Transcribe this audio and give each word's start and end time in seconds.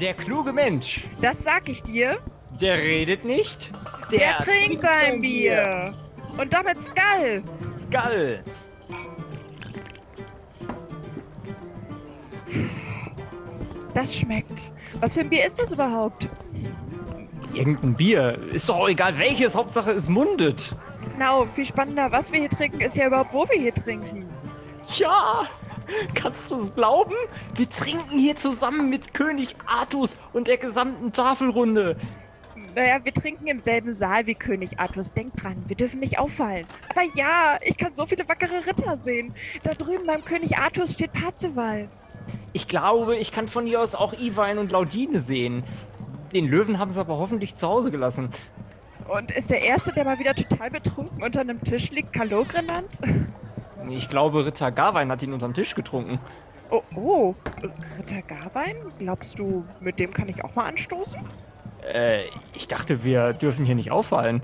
Der 0.00 0.14
kluge 0.14 0.52
Mensch, 0.52 1.04
Das 1.20 1.42
sag 1.44 1.68
ich 1.68 1.82
dir. 1.82 2.18
der 2.60 2.76
redet 2.78 3.24
nicht, 3.24 3.70
Der, 4.10 4.38
trinkt 4.38 4.82
sein 4.82 5.20
Bier. 5.20 5.94
Und 6.36 6.52
damit 6.52 6.82
Skull. 6.82 7.44
Skull. 7.76 8.40
Das 13.94 14.14
schmeckt. 14.14 14.72
Was 15.00 15.14
für 15.14 15.20
ein 15.20 15.30
Bier 15.30 15.46
ist 15.46 15.60
das 15.60 15.70
überhaupt? 15.72 16.28
Irgendein 17.52 17.94
Bier. 17.94 18.36
Ist 18.52 18.68
doch 18.68 18.76
auch 18.76 18.88
egal 18.88 19.16
welches, 19.18 19.54
Hauptsache 19.54 19.92
es 19.92 20.08
mundet. 20.08 20.74
Genau, 21.12 21.44
viel 21.54 21.64
spannender, 21.66 22.10
was 22.10 22.32
wir 22.32 22.40
hier 22.40 22.50
trinken, 22.50 22.80
ist 22.80 22.96
ja 22.96 23.06
überhaupt, 23.06 23.32
wo 23.32 23.46
wir 23.48 23.60
hier 23.60 23.74
trinken. 23.74 24.28
Ja, 24.96 25.44
kannst 26.14 26.50
du 26.50 26.56
es 26.56 26.74
glauben? 26.74 27.14
Wir 27.54 27.68
trinken 27.68 28.18
hier 28.18 28.36
zusammen 28.36 28.90
mit 28.90 29.14
König 29.14 29.54
Artus 29.66 30.16
und 30.32 30.48
der 30.48 30.56
gesamten 30.56 31.12
Tafelrunde. 31.12 31.96
Naja, 32.74 33.04
wir 33.04 33.14
trinken 33.14 33.46
im 33.46 33.60
selben 33.60 33.94
Saal 33.94 34.26
wie 34.26 34.34
König 34.34 34.78
Artus. 34.80 35.12
Denk 35.12 35.36
dran, 35.36 35.62
wir 35.66 35.76
dürfen 35.76 36.00
nicht 36.00 36.18
auffallen. 36.18 36.66
Aber 36.88 37.02
ja, 37.14 37.58
ich 37.62 37.76
kann 37.76 37.94
so 37.94 38.04
viele 38.06 38.28
wackere 38.28 38.66
Ritter 38.66 38.96
sehen. 38.96 39.32
Da 39.62 39.72
drüben 39.74 40.06
beim 40.06 40.24
König 40.24 40.58
Artus 40.58 40.94
steht 40.94 41.12
Parzival. 41.12 41.88
Ich 42.52 42.66
glaube, 42.66 43.16
ich 43.16 43.30
kann 43.32 43.48
von 43.48 43.66
hier 43.66 43.80
aus 43.80 43.94
auch 43.94 44.12
Iwein 44.14 44.58
und 44.58 44.72
Laudine 44.72 45.20
sehen. 45.20 45.62
Den 46.32 46.46
Löwen 46.46 46.78
haben 46.78 46.90
sie 46.90 47.00
aber 47.00 47.18
hoffentlich 47.18 47.54
zu 47.54 47.68
Hause 47.68 47.90
gelassen. 47.90 48.30
Und 49.08 49.30
ist 49.30 49.50
der 49.50 49.62
Erste, 49.62 49.92
der 49.92 50.04
mal 50.04 50.18
wieder 50.18 50.34
total 50.34 50.70
betrunken 50.70 51.22
unter 51.22 51.40
einem 51.40 51.62
Tisch 51.62 51.90
liegt, 51.90 52.12
Kalog 52.12 52.48
genannt? 52.48 52.90
Ich 53.90 54.08
glaube, 54.08 54.46
Ritter 54.46 54.70
Garwein 54.70 55.10
hat 55.10 55.22
ihn 55.22 55.32
unterm 55.32 55.54
Tisch 55.54 55.74
getrunken. 55.74 56.18
Oh, 56.70 56.82
oh, 56.96 57.34
Ritter 57.98 58.22
Garwein? 58.22 58.76
Glaubst 58.98 59.38
du, 59.38 59.64
mit 59.80 59.98
dem 59.98 60.12
kann 60.12 60.28
ich 60.28 60.42
auch 60.44 60.54
mal 60.54 60.66
anstoßen? 60.66 61.20
Äh, 61.92 62.24
ich 62.54 62.68
dachte, 62.68 63.04
wir 63.04 63.32
dürfen 63.32 63.64
hier 63.64 63.74
nicht 63.74 63.90
auffallen. 63.90 64.42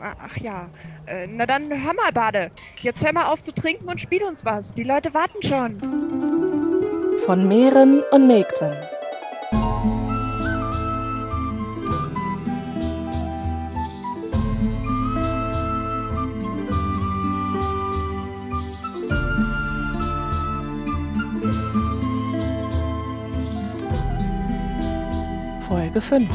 Ach 0.00 0.36
ja, 0.36 0.68
äh, 1.06 1.26
na 1.26 1.44
dann 1.44 1.70
hör 1.70 1.94
mal, 1.94 2.12
Bade. 2.12 2.50
Jetzt 2.80 3.04
hör 3.04 3.12
mal 3.12 3.26
auf 3.26 3.42
zu 3.42 3.52
trinken 3.52 3.88
und 3.88 4.00
spiel 4.00 4.22
uns 4.22 4.44
was. 4.44 4.72
Die 4.74 4.84
Leute 4.84 5.12
warten 5.12 5.42
schon. 5.42 7.18
Von 7.24 7.48
Meeren 7.48 8.02
und 8.12 8.26
Mägden. 8.26 8.72
Folge 26.00 26.00
5. 26.00 26.28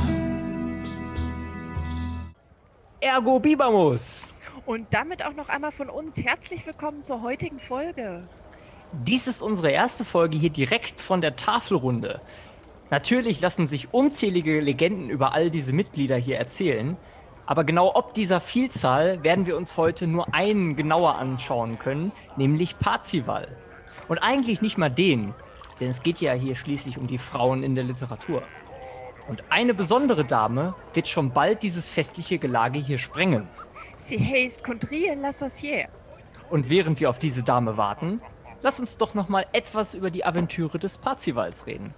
Ergo 2.99 3.39
Bibamus. 3.39 4.33
Und 4.65 4.87
damit 4.91 5.25
auch 5.25 5.33
noch 5.33 5.49
einmal 5.49 5.71
von 5.71 5.89
uns 5.89 6.17
herzlich 6.17 6.65
willkommen 6.65 7.03
zur 7.03 7.21
heutigen 7.21 7.59
Folge. 7.59 8.23
Dies 8.91 9.27
ist 9.27 9.41
unsere 9.41 9.71
erste 9.71 10.05
Folge 10.05 10.37
hier 10.37 10.49
direkt 10.49 11.01
von 11.01 11.21
der 11.21 11.35
Tafelrunde. 11.35 12.21
Natürlich 12.89 13.41
lassen 13.41 13.67
sich 13.67 13.93
unzählige 13.93 14.59
Legenden 14.59 15.09
über 15.09 15.33
all 15.33 15.49
diese 15.49 15.73
Mitglieder 15.73 16.15
hier 16.15 16.37
erzählen, 16.37 16.95
aber 17.45 17.63
genau 17.63 17.93
ob 17.95 18.13
dieser 18.13 18.39
Vielzahl 18.39 19.23
werden 19.23 19.45
wir 19.45 19.57
uns 19.57 19.77
heute 19.77 20.07
nur 20.07 20.33
einen 20.33 20.75
genauer 20.75 21.15
anschauen 21.15 21.79
können, 21.79 22.11
nämlich 22.37 22.79
Parzival. 22.79 23.47
Und 24.07 24.19
eigentlich 24.19 24.61
nicht 24.61 24.77
mal 24.77 24.91
den, 24.91 25.33
denn 25.79 25.89
es 25.89 26.03
geht 26.03 26.19
ja 26.19 26.33
hier 26.33 26.55
schließlich 26.55 26.97
um 26.97 27.07
die 27.07 27.17
Frauen 27.17 27.63
in 27.63 27.75
der 27.75 27.83
Literatur. 27.83 28.43
Und 29.27 29.43
eine 29.49 29.73
besondere 29.73 30.25
Dame 30.25 30.75
wird 30.93 31.07
schon 31.07 31.31
bald 31.31 31.63
dieses 31.63 31.89
festliche 31.89 32.37
Gelage 32.39 32.79
hier 32.79 32.97
sprengen. 32.97 33.47
Sie 33.97 34.19
heißt 34.19 34.63
Condrie 34.63 35.07
la 35.15 35.29
Saucière. 35.29 35.87
Und 36.49 36.69
während 36.69 36.99
wir 36.99 37.09
auf 37.09 37.19
diese 37.19 37.41
Dame 37.41 37.77
warten, 37.77 38.21
lass 38.61 38.79
uns 38.79 38.97
doch 38.97 39.13
noch 39.13 39.29
mal 39.29 39.45
etwas 39.53 39.93
über 39.93 40.11
die 40.11 40.25
Aventüre 40.25 40.77
des 40.77 40.97
Parzivals 40.97 41.67
reden. 41.67 41.93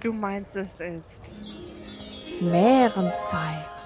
Du 0.00 0.12
meinst, 0.12 0.56
es 0.56 0.80
ist. 0.80 2.42
Mährenzeit. 2.42 3.77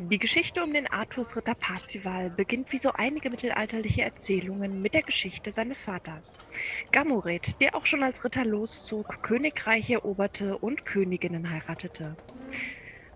Die 0.00 0.18
Geschichte 0.20 0.62
um 0.62 0.72
den 0.72 0.86
Artusritter 0.86 1.56
Parzival 1.56 2.30
beginnt 2.30 2.70
wie 2.70 2.78
so 2.78 2.92
einige 2.92 3.30
mittelalterliche 3.30 4.02
Erzählungen 4.02 4.80
mit 4.80 4.94
der 4.94 5.02
Geschichte 5.02 5.50
seines 5.50 5.82
Vaters. 5.82 6.36
Gamoret, 6.92 7.60
der 7.60 7.74
auch 7.74 7.84
schon 7.84 8.04
als 8.04 8.24
Ritter 8.24 8.44
loszog, 8.44 9.24
Königreiche 9.24 9.94
eroberte 9.94 10.56
und 10.56 10.86
Königinnen 10.86 11.50
heiratete. 11.50 12.16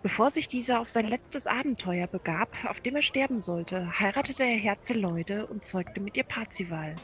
Bevor 0.02 0.32
sich 0.32 0.48
dieser 0.48 0.80
auf 0.80 0.90
sein 0.90 1.06
letztes 1.06 1.46
Abenteuer 1.46 2.08
begab, 2.08 2.52
auf 2.68 2.80
dem 2.80 2.96
er 2.96 3.02
sterben 3.02 3.40
sollte, 3.40 4.00
heiratete 4.00 4.42
er 4.42 4.58
Herzeleude 4.58 5.46
und 5.46 5.64
zeugte 5.64 6.00
mit 6.00 6.16
ihr 6.16 6.24
Parzival. 6.24 6.96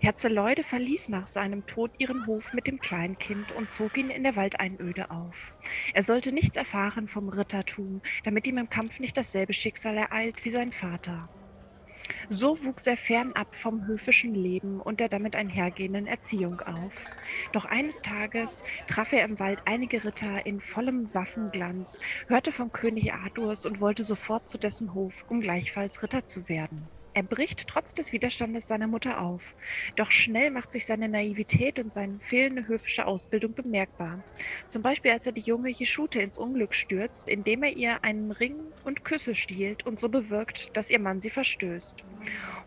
Herzeleude 0.00 0.62
verließ 0.62 1.08
nach 1.08 1.26
seinem 1.26 1.66
Tod 1.66 1.90
ihren 1.98 2.26
Hof 2.26 2.52
mit 2.52 2.68
dem 2.68 2.78
Kleinkind 2.78 3.50
und 3.52 3.70
zog 3.70 3.96
ihn 3.98 4.10
in 4.10 4.22
der 4.22 4.36
Waldeinöde 4.36 5.10
auf. 5.10 5.52
Er 5.92 6.04
sollte 6.04 6.30
nichts 6.32 6.56
erfahren 6.56 7.08
vom 7.08 7.28
Rittertum, 7.28 8.00
damit 8.22 8.46
ihm 8.46 8.58
im 8.58 8.70
Kampf 8.70 9.00
nicht 9.00 9.16
dasselbe 9.16 9.52
Schicksal 9.52 9.96
ereilt 9.96 10.44
wie 10.44 10.50
sein 10.50 10.70
Vater. 10.70 11.28
So 12.30 12.64
wuchs 12.64 12.86
er 12.86 12.96
fernab 12.96 13.54
vom 13.54 13.86
höfischen 13.86 14.34
Leben 14.34 14.80
und 14.80 15.00
der 15.00 15.08
damit 15.08 15.34
einhergehenden 15.34 16.06
Erziehung 16.06 16.60
auf. 16.60 16.92
Doch 17.52 17.64
eines 17.64 18.00
Tages 18.00 18.62
traf 18.86 19.12
er 19.12 19.24
im 19.24 19.38
Wald 19.38 19.60
einige 19.64 20.04
Ritter 20.04 20.46
in 20.46 20.60
vollem 20.60 21.12
Waffenglanz, 21.12 21.98
hörte 22.28 22.52
vom 22.52 22.72
König 22.72 23.12
Arthurs 23.12 23.66
und 23.66 23.80
wollte 23.80 24.04
sofort 24.04 24.48
zu 24.48 24.58
dessen 24.58 24.94
Hof, 24.94 25.24
um 25.28 25.40
gleichfalls 25.40 26.02
Ritter 26.02 26.24
zu 26.24 26.48
werden. 26.48 26.86
Er 27.18 27.24
bricht 27.24 27.66
trotz 27.66 27.94
des 27.94 28.12
Widerstandes 28.12 28.68
seiner 28.68 28.86
Mutter 28.86 29.20
auf. 29.20 29.56
Doch 29.96 30.12
schnell 30.12 30.52
macht 30.52 30.70
sich 30.70 30.86
seine 30.86 31.08
Naivität 31.08 31.80
und 31.80 31.92
seine 31.92 32.20
fehlende 32.20 32.68
höfische 32.68 33.06
Ausbildung 33.06 33.54
bemerkbar. 33.54 34.22
Zum 34.68 34.82
Beispiel, 34.82 35.10
als 35.10 35.26
er 35.26 35.32
die 35.32 35.40
junge 35.40 35.68
Jeschute 35.68 36.22
ins 36.22 36.38
Unglück 36.38 36.74
stürzt, 36.74 37.28
indem 37.28 37.64
er 37.64 37.72
ihr 37.72 38.04
einen 38.04 38.30
Ring 38.30 38.54
und 38.84 39.04
Küsse 39.04 39.34
stiehlt 39.34 39.84
und 39.84 39.98
so 39.98 40.08
bewirkt, 40.08 40.76
dass 40.76 40.90
ihr 40.90 41.00
Mann 41.00 41.20
sie 41.20 41.30
verstößt. 41.30 42.04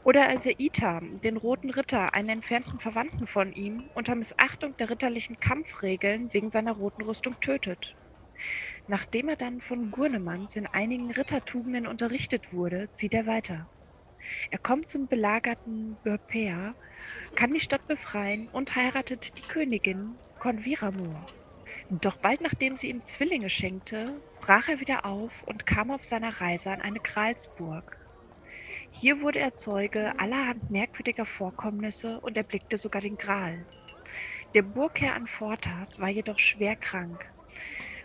Oder 0.04 0.28
als 0.28 0.46
er 0.46 0.60
Ita, 0.60 1.00
den 1.24 1.38
roten 1.38 1.70
Ritter, 1.70 2.14
einen 2.14 2.28
entfernten 2.28 2.78
Verwandten 2.78 3.28
von 3.28 3.54
ihm, 3.54 3.86
unter 3.96 4.16
Missachtung 4.16 4.76
der 4.76 4.90
ritterlichen 4.90 5.40
Kampfregeln 5.40 6.34
wegen 6.34 6.52
seiner 6.52 6.74
roten 6.74 7.04
Rüstung 7.04 7.40
tötet. 7.40 7.96
Nachdem 8.90 9.30
er 9.30 9.38
dann 9.38 9.62
von 9.62 9.92
Gurnemanns 9.92 10.58
in 10.58 10.68
einigen 10.68 11.10
Rittertugenden 11.10 11.88
unterrichtet 11.88 12.52
wurde, 12.52 12.90
zieht 12.92 13.14
er 13.14 13.26
weiter. 13.28 13.70
Er 14.50 14.58
kommt 14.58 14.92
zum 14.92 15.08
belagerten 15.08 15.98
Burpea, 16.04 16.74
kann 17.36 17.54
die 17.54 17.60
Stadt 17.60 17.88
befreien 17.88 18.48
und 18.52 18.76
heiratet 18.76 19.38
die 19.38 19.48
Königin 19.48 20.16
Conviramur. 20.40 21.26
Doch 21.90 22.16
bald 22.16 22.42
nachdem 22.42 22.78
sie 22.78 22.90
ihm 22.90 23.06
Zwillinge 23.06 23.50
schenkte, 23.50 24.22
brach 24.40 24.70
er 24.70 24.80
wieder 24.80 25.06
auf 25.06 25.44
und 25.46 25.66
kam 25.66 25.92
auf 25.92 26.06
seiner 26.06 26.42
Reise 26.42 26.72
an 26.72 26.82
eine 26.82 27.00
Gralsburg. 27.00 27.98
Hier 28.92 29.22
wurde 29.22 29.40
er 29.40 29.54
Zeuge 29.54 30.14
allerhand 30.18 30.72
merkwürdiger 30.72 31.26
Vorkommnisse 31.26 32.20
und 32.20 32.38
erblickte 32.38 32.78
sogar 32.78 33.02
den 33.02 33.18
Gral. 33.18 33.66
Der 34.54 34.62
Burgherr 34.64 35.16
Anfortas 35.16 36.00
war 36.00 36.10
jedoch 36.10 36.40
schwer 36.40 36.76
krank. 36.76 37.26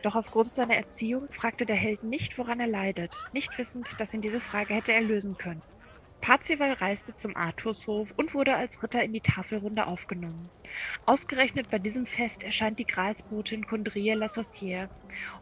Doch 0.03 0.15
aufgrund 0.15 0.55
seiner 0.55 0.77
Erziehung 0.77 1.29
fragte 1.31 1.67
der 1.67 1.77
Held 1.77 2.05
nicht, 2.05 2.39
woran 2.39 2.61
er 2.61 2.69
leidet, 2.69 3.17
nicht 3.33 3.57
wissend, 3.59 3.89
dass 3.99 4.15
ihn 4.15 4.21
diese 4.21 4.41
Frage 4.41 4.75
hätte 4.75 4.93
erlösen 4.93 5.37
können. 5.37 5.63
Parzival 6.21 6.73
reiste 6.73 7.15
zum 7.17 7.37
Arturshof 7.37 8.13
und 8.17 8.35
wurde 8.35 8.57
als 8.57 8.83
Ritter 8.83 9.03
in 9.03 9.13
die 9.13 9.21
Tafelrunde 9.21 9.87
aufgenommen. 9.87 10.49
Ausgerechnet 11.05 11.71
bei 11.71 11.79
diesem 11.79 12.07
Fest 12.07 12.43
erscheint 12.43 12.79
die 12.79 12.87
Gralsbotin 12.87 13.67
Condrie 13.67 14.11
la 14.11 14.27
Saucière 14.27 14.89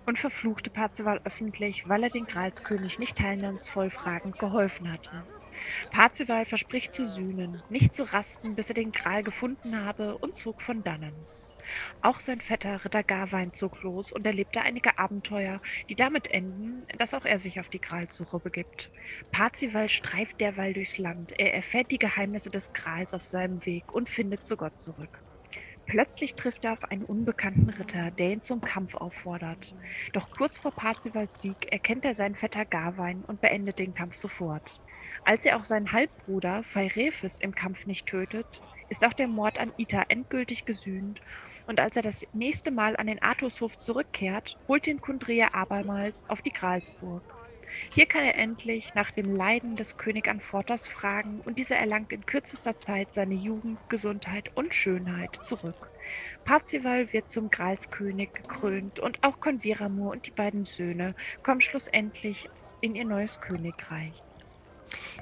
und 0.04 0.18
verfluchte 0.18 0.70
Parzival 0.70 1.20
öffentlich, 1.24 1.88
weil 1.88 2.02
er 2.02 2.10
den 2.10 2.26
Gralskönig 2.26 2.98
nicht 2.98 3.16
teilnahmsvoll 3.16 3.90
fragend 3.90 4.38
geholfen 4.38 4.92
hatte. 4.92 5.24
Parzival 5.90 6.44
verspricht 6.44 6.94
zu 6.94 7.06
sühnen, 7.06 7.62
nicht 7.70 7.94
zu 7.94 8.02
rasten, 8.12 8.54
bis 8.54 8.68
er 8.68 8.74
den 8.74 8.92
Gral 8.92 9.22
gefunden 9.22 9.84
habe 9.84 10.18
und 10.18 10.36
zog 10.36 10.60
von 10.60 10.82
dannen. 10.82 11.14
Auch 12.02 12.20
sein 12.20 12.40
Vetter 12.40 12.84
Ritter 12.84 13.02
Garwein 13.02 13.52
zog 13.52 13.82
los 13.82 14.12
und 14.12 14.26
erlebte 14.26 14.62
einige 14.62 14.98
Abenteuer, 14.98 15.60
die 15.88 15.94
damit 15.94 16.28
enden, 16.30 16.82
dass 16.98 17.14
auch 17.14 17.24
er 17.24 17.38
sich 17.38 17.60
auf 17.60 17.68
die 17.68 17.80
Gralsuche 17.80 18.38
begibt. 18.38 18.90
Parzival 19.30 19.88
streift 19.88 20.40
derweil 20.40 20.74
durchs 20.74 20.98
Land. 20.98 21.38
Er 21.38 21.54
erfährt 21.54 21.90
die 21.90 21.98
Geheimnisse 21.98 22.50
des 22.50 22.72
Grals 22.72 23.14
auf 23.14 23.26
seinem 23.26 23.64
Weg 23.66 23.92
und 23.92 24.08
findet 24.08 24.44
zu 24.44 24.56
Gott 24.56 24.80
zurück. 24.80 25.20
Plötzlich 25.86 26.34
trifft 26.34 26.64
er 26.64 26.72
auf 26.72 26.84
einen 26.84 27.04
unbekannten 27.04 27.68
Ritter, 27.68 28.10
der 28.10 28.30
ihn 28.30 28.42
zum 28.42 28.60
Kampf 28.62 28.94
auffordert. 28.94 29.74
Doch 30.12 30.30
kurz 30.30 30.56
vor 30.56 30.72
Parzivals 30.72 31.42
Sieg 31.42 31.70
erkennt 31.70 32.04
er 32.04 32.14
seinen 32.14 32.34
Vetter 32.34 32.64
Garwein 32.64 33.22
und 33.26 33.40
beendet 33.40 33.78
den 33.78 33.94
Kampf 33.94 34.16
sofort. 34.16 34.80
Als 35.24 35.44
er 35.44 35.56
auch 35.56 35.64
seinen 35.64 35.92
Halbbruder 35.92 36.62
Phairephes 36.62 37.38
im 37.38 37.54
Kampf 37.54 37.86
nicht 37.86 38.06
tötet, 38.06 38.62
ist 38.88 39.04
auch 39.04 39.12
der 39.12 39.28
Mord 39.28 39.58
an 39.58 39.72
Ita 39.76 40.04
endgültig 40.08 40.64
gesühnt 40.64 41.20
Und 41.66 41.80
als 41.80 41.96
er 41.96 42.02
das 42.02 42.26
nächste 42.32 42.70
Mal 42.70 42.96
an 42.96 43.06
den 43.06 43.22
Artushof 43.22 43.78
zurückkehrt, 43.78 44.58
holt 44.68 44.86
ihn 44.86 45.00
Kundria 45.00 45.54
abermals 45.54 46.24
auf 46.28 46.42
die 46.42 46.52
Gralsburg. 46.52 47.22
Hier 47.90 48.06
kann 48.06 48.22
er 48.22 48.36
endlich 48.36 48.94
nach 48.94 49.10
dem 49.10 49.34
Leiden 49.34 49.76
des 49.76 49.96
König 49.96 50.28
Anfortas 50.28 50.86
fragen 50.86 51.40
und 51.44 51.58
dieser 51.58 51.76
erlangt 51.76 52.12
in 52.12 52.26
kürzester 52.26 52.78
Zeit 52.78 53.12
seine 53.14 53.34
Jugend, 53.34 53.78
Gesundheit 53.88 54.50
und 54.54 54.74
Schönheit 54.74 55.40
zurück. 55.44 55.90
Parzival 56.44 57.12
wird 57.12 57.30
zum 57.30 57.50
Gralskönig 57.50 58.32
gekrönt 58.32 59.00
und 59.00 59.22
auch 59.24 59.40
Converamur 59.40 60.12
und 60.12 60.26
die 60.26 60.30
beiden 60.30 60.64
Söhne 60.64 61.14
kommen 61.42 61.60
schlussendlich 61.60 62.48
in 62.80 62.94
ihr 62.94 63.04
neues 63.04 63.40
Königreich. 63.40 64.22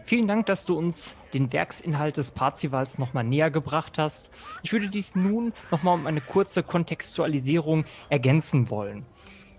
Vielen 0.04 0.26
Dank, 0.26 0.46
dass 0.46 0.64
du 0.64 0.76
uns 0.76 1.16
den 1.32 1.52
Werksinhalt 1.52 2.16
des 2.16 2.30
Parzivals 2.30 2.98
nochmal 2.98 3.24
näher 3.24 3.50
gebracht 3.50 3.98
hast. 3.98 4.30
Ich 4.62 4.72
würde 4.72 4.88
dies 4.88 5.14
nun 5.14 5.52
nochmal 5.70 5.94
um 5.94 6.06
eine 6.06 6.20
kurze 6.20 6.62
Kontextualisierung 6.62 7.84
ergänzen 8.08 8.70
wollen. 8.70 9.06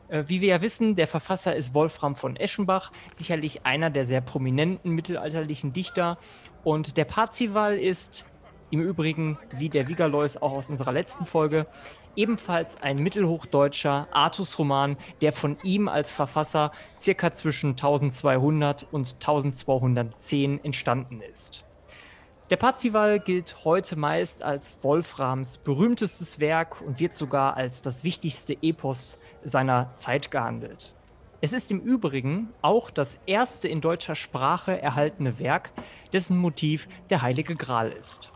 Äh, 0.10 0.26
wie 0.28 0.42
wir 0.42 0.50
ja 0.50 0.62
wissen, 0.62 0.96
der 0.96 1.08
Verfasser 1.08 1.56
ist 1.56 1.74
Wolfram 1.74 2.16
von 2.16 2.36
Eschenbach, 2.36 2.92
sicherlich 3.14 3.66
einer 3.66 3.90
der 3.90 4.06
sehr 4.06 4.22
prominenten 4.22 4.92
mittelalterlichen 4.92 5.74
Dichter. 5.74 6.18
Und 6.64 6.98
der 6.98 7.06
Parzival 7.06 7.80
ist 7.80 8.26
im 8.70 8.82
Übrigen, 8.82 9.38
wie 9.58 9.70
der 9.70 9.88
Vigalois 9.88 10.38
auch 10.40 10.54
aus 10.54 10.70
unserer 10.70 10.92
letzten 10.92 11.26
Folge, 11.26 11.68
ebenfalls 12.16 12.82
ein 12.82 12.98
mittelhochdeutscher 12.98 14.08
Artus-Roman, 14.12 14.98
der 15.22 15.34
von 15.34 15.58
ihm 15.64 15.88
als 15.88 16.12
Verfasser 16.12 16.72
circa 17.00 17.32
zwischen 17.32 17.72
1200 17.72 18.88
und 18.92 19.14
1210 19.14 20.64
entstanden 20.64 21.22
ist. 21.22 21.64
Der 22.50 22.58
Parzival 22.58 23.20
gilt 23.20 23.64
heute 23.64 23.96
meist 23.96 24.44
als 24.44 24.76
Wolframs 24.82 25.58
berühmtestes 25.58 26.40
Werk 26.40 26.82
und 26.82 27.00
wird 27.00 27.16
sogar 27.16 27.56
als 27.56 27.82
das 27.82 28.04
wichtigste 28.04 28.58
Epos 28.62 29.18
seiner 29.44 29.96
Zeit 29.96 30.30
gehandelt. 30.30 30.94
Es 31.40 31.52
ist 31.52 31.72
im 31.72 31.80
Übrigen 31.80 32.54
auch 32.62 32.90
das 32.90 33.20
erste 33.26 33.68
in 33.68 33.82
deutscher 33.82 34.16
Sprache 34.16 34.82
erhaltene 34.82 35.40
Werk, 35.40 35.72
dessen 36.14 36.38
Motiv 36.38 36.88
der 37.10 37.22
Heilige 37.22 37.56
Gral 37.56 37.92
ist. 37.92 38.33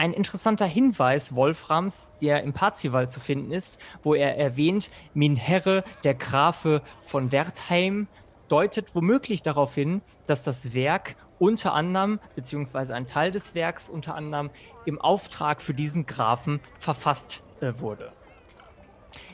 Ein 0.00 0.14
interessanter 0.14 0.64
Hinweis 0.64 1.34
Wolframs, 1.34 2.10
der 2.22 2.42
im 2.42 2.54
Parzival 2.54 3.10
zu 3.10 3.20
finden 3.20 3.52
ist, 3.52 3.78
wo 4.02 4.14
er 4.14 4.38
erwähnt, 4.38 4.90
Min 5.12 5.36
Herre, 5.36 5.84
der 6.04 6.14
Grafe 6.14 6.80
von 7.02 7.32
Wertheim, 7.32 8.08
deutet 8.48 8.94
womöglich 8.94 9.42
darauf 9.42 9.74
hin, 9.74 10.00
dass 10.26 10.42
das 10.42 10.72
Werk 10.72 11.16
unter 11.38 11.74
anderem, 11.74 12.18
beziehungsweise 12.34 12.94
ein 12.94 13.06
Teil 13.06 13.30
des 13.30 13.54
Werks 13.54 13.90
unter 13.90 14.14
anderem, 14.14 14.48
im 14.86 14.98
Auftrag 14.98 15.60
für 15.60 15.74
diesen 15.74 16.06
Grafen 16.06 16.60
verfasst 16.78 17.42
äh, 17.60 17.74
wurde. 17.76 18.10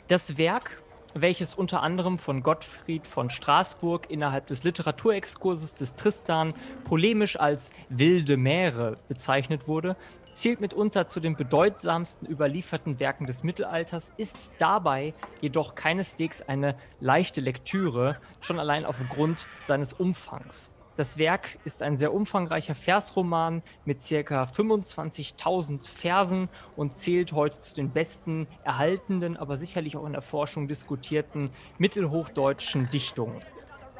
Das 0.08 0.36
Werk, 0.36 0.82
welches 1.14 1.54
unter 1.54 1.80
anderem 1.80 2.18
von 2.18 2.42
Gottfried 2.42 3.06
von 3.06 3.30
Straßburg 3.30 4.10
innerhalb 4.10 4.48
des 4.48 4.64
Literaturexkurses 4.64 5.76
des 5.76 5.94
Tristan 5.94 6.54
polemisch 6.84 7.38
als 7.38 7.70
wilde 7.88 8.36
Meere 8.36 8.98
bezeichnet 9.06 9.68
wurde, 9.68 9.94
zählt 10.36 10.60
mitunter 10.60 11.06
zu 11.06 11.20
den 11.20 11.34
bedeutsamsten 11.34 12.26
überlieferten 12.28 13.00
Werken 13.00 13.26
des 13.26 13.42
Mittelalters, 13.42 14.12
ist 14.16 14.50
dabei 14.58 15.14
jedoch 15.40 15.74
keineswegs 15.74 16.42
eine 16.42 16.76
leichte 17.00 17.40
Lektüre, 17.40 18.18
schon 18.40 18.58
allein 18.58 18.84
aufgrund 18.84 19.48
seines 19.66 19.92
Umfangs. 19.92 20.70
Das 20.96 21.18
Werk 21.18 21.58
ist 21.64 21.82
ein 21.82 21.96
sehr 21.96 22.14
umfangreicher 22.14 22.74
Versroman 22.74 23.62
mit 23.84 23.98
ca. 23.98 24.44
25.000 24.44 25.86
Versen 25.86 26.48
und 26.74 26.94
zählt 26.94 27.32
heute 27.32 27.58
zu 27.58 27.74
den 27.74 27.90
besten 27.90 28.46
erhaltenen, 28.64 29.36
aber 29.36 29.58
sicherlich 29.58 29.96
auch 29.96 30.06
in 30.06 30.14
der 30.14 30.22
Forschung 30.22 30.68
diskutierten 30.68 31.50
mittelhochdeutschen 31.76 32.88
Dichtungen. 32.88 33.40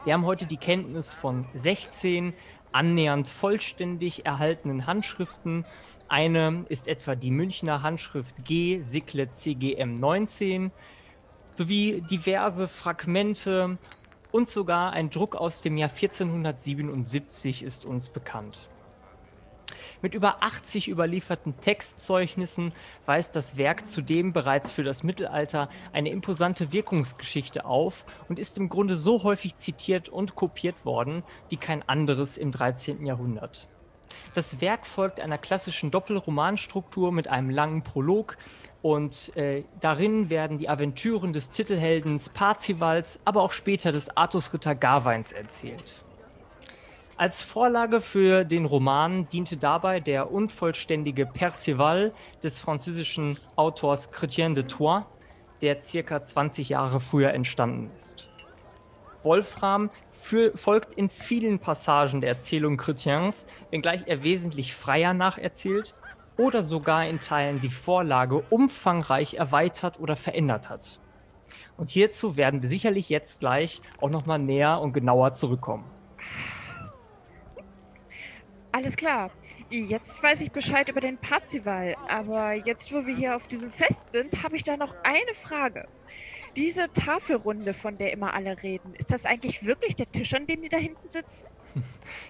Wir 0.04 0.14
haben 0.14 0.24
heute 0.24 0.46
die 0.46 0.56
Kenntnis 0.56 1.12
von 1.12 1.46
16 1.52 2.32
annähernd 2.76 3.26
vollständig 3.26 4.26
erhaltenen 4.26 4.86
Handschriften. 4.86 5.64
Eine 6.08 6.64
ist 6.68 6.86
etwa 6.86 7.16
die 7.16 7.32
Münchner 7.32 7.82
Handschrift 7.82 8.44
G, 8.44 8.80
Sickle 8.80 9.28
CGM 9.30 9.94
19, 9.94 10.70
sowie 11.50 12.00
diverse 12.02 12.68
Fragmente 12.68 13.78
und 14.30 14.48
sogar 14.48 14.92
ein 14.92 15.10
Druck 15.10 15.34
aus 15.34 15.62
dem 15.62 15.76
Jahr 15.76 15.90
1477 15.90 17.64
ist 17.64 17.84
uns 17.84 18.08
bekannt. 18.08 18.70
Mit 20.00 20.14
über 20.14 20.44
80 20.44 20.88
überlieferten 20.88 21.58
Textzeugnissen 21.60 22.72
weist 23.06 23.34
das 23.34 23.56
Werk 23.56 23.88
zudem 23.88 24.32
bereits 24.32 24.70
für 24.70 24.84
das 24.84 25.02
Mittelalter 25.02 25.68
eine 25.92 26.10
imposante 26.10 26.72
Wirkungsgeschichte 26.72 27.64
auf 27.64 28.04
und 28.28 28.38
ist 28.38 28.58
im 28.58 28.68
Grunde 28.68 28.94
so 28.94 29.24
häufig 29.24 29.56
zitiert 29.56 30.08
und 30.08 30.36
kopiert 30.36 30.84
worden 30.84 31.24
wie 31.48 31.56
kein 31.56 31.82
anderes 31.88 32.36
im 32.36 32.52
13. 32.52 33.04
Jahrhundert. 33.06 33.66
Das 34.34 34.60
Werk 34.60 34.86
folgt 34.86 35.20
einer 35.20 35.38
klassischen 35.38 35.90
Doppelromanstruktur 35.90 37.12
mit 37.12 37.28
einem 37.28 37.50
langen 37.50 37.82
Prolog, 37.82 38.36
und 38.86 39.36
äh, 39.36 39.64
darin 39.80 40.30
werden 40.30 40.58
die 40.58 40.68
Aventüren 40.68 41.32
des 41.32 41.50
Titelheldens 41.50 42.28
Parzivals, 42.28 43.18
aber 43.24 43.42
auch 43.42 43.50
später 43.50 43.90
des 43.90 44.16
Artusritter 44.16 44.76
Garweins 44.76 45.32
erzählt. 45.32 46.04
Als 47.16 47.42
Vorlage 47.42 48.00
für 48.00 48.44
den 48.44 48.64
Roman 48.64 49.28
diente 49.28 49.56
dabei 49.56 49.98
der 49.98 50.30
unvollständige 50.30 51.26
Perceval 51.26 52.12
des 52.44 52.60
französischen 52.60 53.38
Autors 53.56 54.12
Chrétien 54.12 54.54
de 54.54 54.62
Troyes, 54.62 55.02
der 55.62 55.82
circa 55.82 56.22
20 56.22 56.68
Jahre 56.68 57.00
früher 57.00 57.32
entstanden 57.34 57.90
ist. 57.96 58.28
Wolfram 59.24 59.90
für, 60.26 60.58
folgt 60.58 60.94
in 60.94 61.08
vielen 61.08 61.60
Passagen 61.60 62.20
der 62.20 62.30
Erzählung 62.30 62.80
Chrétiens, 62.80 63.46
wenngleich 63.70 64.02
er 64.06 64.24
wesentlich 64.24 64.74
freier 64.74 65.14
nacherzählt 65.14 65.94
oder 66.36 66.64
sogar 66.64 67.06
in 67.06 67.20
Teilen 67.20 67.60
die 67.60 67.68
Vorlage 67.68 68.42
umfangreich 68.50 69.34
erweitert 69.34 70.00
oder 70.00 70.16
verändert 70.16 70.68
hat. 70.68 70.98
Und 71.76 71.90
hierzu 71.90 72.36
werden 72.36 72.60
wir 72.60 72.68
sicherlich 72.68 73.08
jetzt 73.08 73.38
gleich 73.38 73.80
auch 74.00 74.10
nochmal 74.10 74.40
näher 74.40 74.80
und 74.80 74.92
genauer 74.92 75.32
zurückkommen. 75.32 75.84
Alles 78.72 78.96
klar. 78.96 79.30
Jetzt 79.70 80.22
weiß 80.22 80.40
ich 80.40 80.50
Bescheid 80.50 80.88
über 80.88 81.00
den 81.00 81.18
Parzival, 81.18 81.94
aber 82.08 82.52
jetzt, 82.52 82.92
wo 82.92 83.06
wir 83.06 83.14
hier 83.14 83.36
auf 83.36 83.46
diesem 83.46 83.70
Fest 83.70 84.10
sind, 84.10 84.42
habe 84.42 84.56
ich 84.56 84.64
da 84.64 84.76
noch 84.76 84.94
eine 85.02 85.34
Frage. 85.34 85.86
Diese 86.56 86.90
Tafelrunde, 86.90 87.74
von 87.74 87.98
der 87.98 88.12
immer 88.12 88.32
alle 88.34 88.62
reden, 88.62 88.94
ist 88.94 89.12
das 89.12 89.26
eigentlich 89.26 89.64
wirklich 89.64 89.94
der 89.94 90.10
Tisch, 90.10 90.32
an 90.34 90.46
dem 90.46 90.62
die 90.62 90.68
da 90.68 90.78
hinten 90.78 91.08
sitzen? 91.08 91.46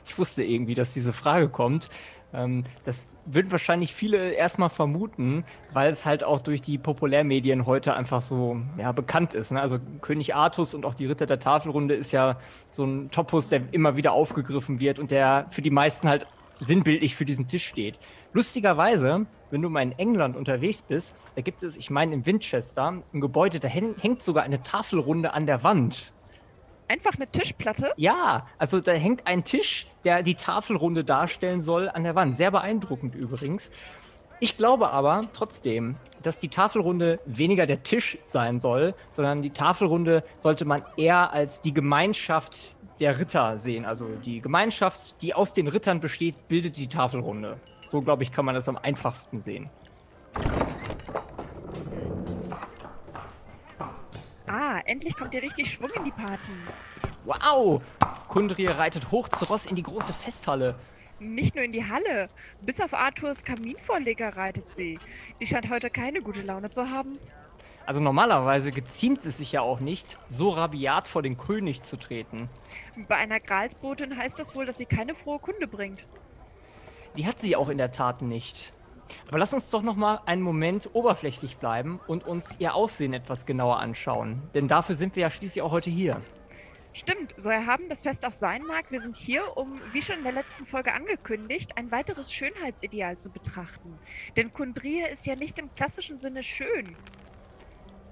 Ich 0.04 0.18
wusste 0.18 0.42
irgendwie, 0.42 0.74
dass 0.74 0.94
diese 0.94 1.12
Frage 1.12 1.48
kommt. 1.48 1.88
Ähm, 2.32 2.64
das 2.84 3.06
würden 3.24 3.50
wahrscheinlich 3.50 3.94
viele 3.94 4.32
erstmal 4.32 4.70
vermuten, 4.70 5.44
weil 5.72 5.90
es 5.90 6.06
halt 6.06 6.24
auch 6.24 6.40
durch 6.40 6.62
die 6.62 6.78
Populärmedien 6.78 7.66
heute 7.66 7.94
einfach 7.94 8.22
so 8.22 8.60
ja, 8.78 8.92
bekannt 8.92 9.34
ist. 9.34 9.52
Ne? 9.52 9.60
Also 9.60 9.78
König 10.00 10.34
Artus 10.34 10.74
und 10.74 10.84
auch 10.84 10.94
die 10.94 11.06
Ritter 11.06 11.26
der 11.26 11.38
Tafelrunde 11.38 11.94
ist 11.94 12.12
ja 12.12 12.38
so 12.70 12.84
ein 12.84 13.10
Topos, 13.10 13.48
der 13.48 13.62
immer 13.72 13.96
wieder 13.96 14.12
aufgegriffen 14.12 14.80
wird 14.80 14.98
und 14.98 15.10
der 15.10 15.46
für 15.50 15.62
die 15.62 15.70
meisten 15.70 16.08
halt 16.08 16.26
sinnbildlich 16.60 17.14
für 17.14 17.24
diesen 17.24 17.46
Tisch 17.46 17.66
steht. 17.66 17.98
Lustigerweise, 18.36 19.24
wenn 19.50 19.62
du 19.62 19.70
mal 19.70 19.80
in 19.80 19.92
England 19.92 20.36
unterwegs 20.36 20.82
bist, 20.82 21.16
da 21.36 21.40
gibt 21.40 21.62
es, 21.62 21.74
ich 21.78 21.88
meine 21.88 22.12
in 22.12 22.26
Winchester, 22.26 23.02
ein 23.14 23.20
Gebäude, 23.22 23.60
da 23.60 23.66
hängt 23.66 24.22
sogar 24.22 24.44
eine 24.44 24.62
Tafelrunde 24.62 25.32
an 25.32 25.46
der 25.46 25.64
Wand. 25.64 26.12
Einfach 26.86 27.14
eine 27.14 27.28
Tischplatte? 27.28 27.94
Ja, 27.96 28.46
also 28.58 28.80
da 28.80 28.92
hängt 28.92 29.26
ein 29.26 29.42
Tisch, 29.42 29.86
der 30.04 30.22
die 30.22 30.34
Tafelrunde 30.34 31.02
darstellen 31.02 31.62
soll, 31.62 31.88
an 31.88 32.04
der 32.04 32.14
Wand. 32.14 32.36
Sehr 32.36 32.50
beeindruckend 32.50 33.14
übrigens. 33.14 33.70
Ich 34.38 34.58
glaube 34.58 34.90
aber 34.90 35.22
trotzdem, 35.32 35.96
dass 36.22 36.38
die 36.38 36.50
Tafelrunde 36.50 37.20
weniger 37.24 37.64
der 37.64 37.84
Tisch 37.84 38.18
sein 38.26 38.60
soll, 38.60 38.92
sondern 39.12 39.40
die 39.40 39.48
Tafelrunde 39.48 40.22
sollte 40.36 40.66
man 40.66 40.82
eher 40.98 41.32
als 41.32 41.62
die 41.62 41.72
Gemeinschaft 41.72 42.76
der 43.00 43.18
Ritter 43.18 43.56
sehen. 43.56 43.86
Also 43.86 44.08
die 44.26 44.42
Gemeinschaft, 44.42 45.22
die 45.22 45.32
aus 45.32 45.54
den 45.54 45.68
Rittern 45.68 46.00
besteht, 46.00 46.48
bildet 46.48 46.76
die 46.76 46.88
Tafelrunde. 46.88 47.56
So, 47.88 48.02
glaube 48.02 48.22
ich, 48.22 48.32
kann 48.32 48.44
man 48.44 48.54
das 48.54 48.68
am 48.68 48.76
einfachsten 48.76 49.40
sehen. 49.40 49.70
Ah, 54.46 54.80
endlich 54.84 55.16
kommt 55.16 55.32
hier 55.32 55.42
richtig 55.42 55.70
Schwung 55.70 55.90
in 55.94 56.04
die 56.04 56.10
Party. 56.10 56.52
Wow! 57.24 57.82
Kundrir 58.28 58.70
reitet 58.78 59.10
hoch 59.10 59.28
zu 59.28 59.44
Ross 59.46 59.66
in 59.66 59.76
die 59.76 59.82
große 59.82 60.12
Festhalle. 60.12 60.74
Nicht 61.18 61.54
nur 61.54 61.64
in 61.64 61.72
die 61.72 61.88
Halle. 61.88 62.28
Bis 62.62 62.80
auf 62.80 62.92
Arthurs 62.92 63.42
Kaminvorleger 63.44 64.36
reitet 64.36 64.68
sie. 64.68 64.98
Die 65.40 65.46
scheint 65.46 65.70
heute 65.70 65.88
keine 65.88 66.20
gute 66.20 66.42
Laune 66.42 66.70
zu 66.70 66.90
haben. 66.90 67.18
Also 67.86 68.00
normalerweise 68.00 68.72
geziemt 68.72 69.24
es 69.24 69.38
sich 69.38 69.52
ja 69.52 69.60
auch 69.60 69.78
nicht, 69.78 70.18
so 70.26 70.50
rabiat 70.50 71.06
vor 71.06 71.22
den 71.22 71.36
König 71.36 71.84
zu 71.84 71.96
treten. 71.96 72.48
Bei 73.08 73.16
einer 73.16 73.38
Gralsbotin 73.38 74.16
heißt 74.16 74.38
das 74.38 74.54
wohl, 74.56 74.66
dass 74.66 74.76
sie 74.76 74.86
keine 74.86 75.14
frohe 75.14 75.38
Kunde 75.38 75.68
bringt. 75.68 76.04
Die 77.16 77.26
hat 77.26 77.40
sie 77.40 77.56
auch 77.56 77.68
in 77.68 77.78
der 77.78 77.90
Tat 77.90 78.22
nicht. 78.22 78.72
Aber 79.28 79.38
lass 79.38 79.54
uns 79.54 79.70
doch 79.70 79.82
noch 79.82 79.96
mal 79.96 80.20
einen 80.26 80.42
Moment 80.42 80.90
oberflächlich 80.92 81.56
bleiben 81.56 82.00
und 82.06 82.26
uns 82.26 82.56
ihr 82.58 82.74
Aussehen 82.74 83.14
etwas 83.14 83.46
genauer 83.46 83.78
anschauen. 83.78 84.42
Denn 84.54 84.68
dafür 84.68 84.94
sind 84.94 85.16
wir 85.16 85.22
ja 85.22 85.30
schließlich 85.30 85.62
auch 85.62 85.70
heute 85.70 85.90
hier. 85.90 86.20
Stimmt, 86.92 87.34
so 87.36 87.50
erhaben 87.50 87.90
das 87.90 88.02
Fest 88.02 88.24
auch 88.24 88.32
sein 88.32 88.62
mag, 88.62 88.90
wir 88.90 89.02
sind 89.02 89.16
hier, 89.16 89.56
um, 89.56 89.78
wie 89.92 90.00
schon 90.00 90.16
in 90.16 90.22
der 90.22 90.32
letzten 90.32 90.64
Folge 90.64 90.94
angekündigt, 90.94 91.72
ein 91.76 91.92
weiteres 91.92 92.32
Schönheitsideal 92.32 93.18
zu 93.18 93.28
betrachten. 93.28 93.98
Denn 94.34 94.50
Kundrie 94.50 95.02
ist 95.12 95.26
ja 95.26 95.36
nicht 95.36 95.58
im 95.58 95.70
klassischen 95.74 96.16
Sinne 96.16 96.42
schön. 96.42 96.96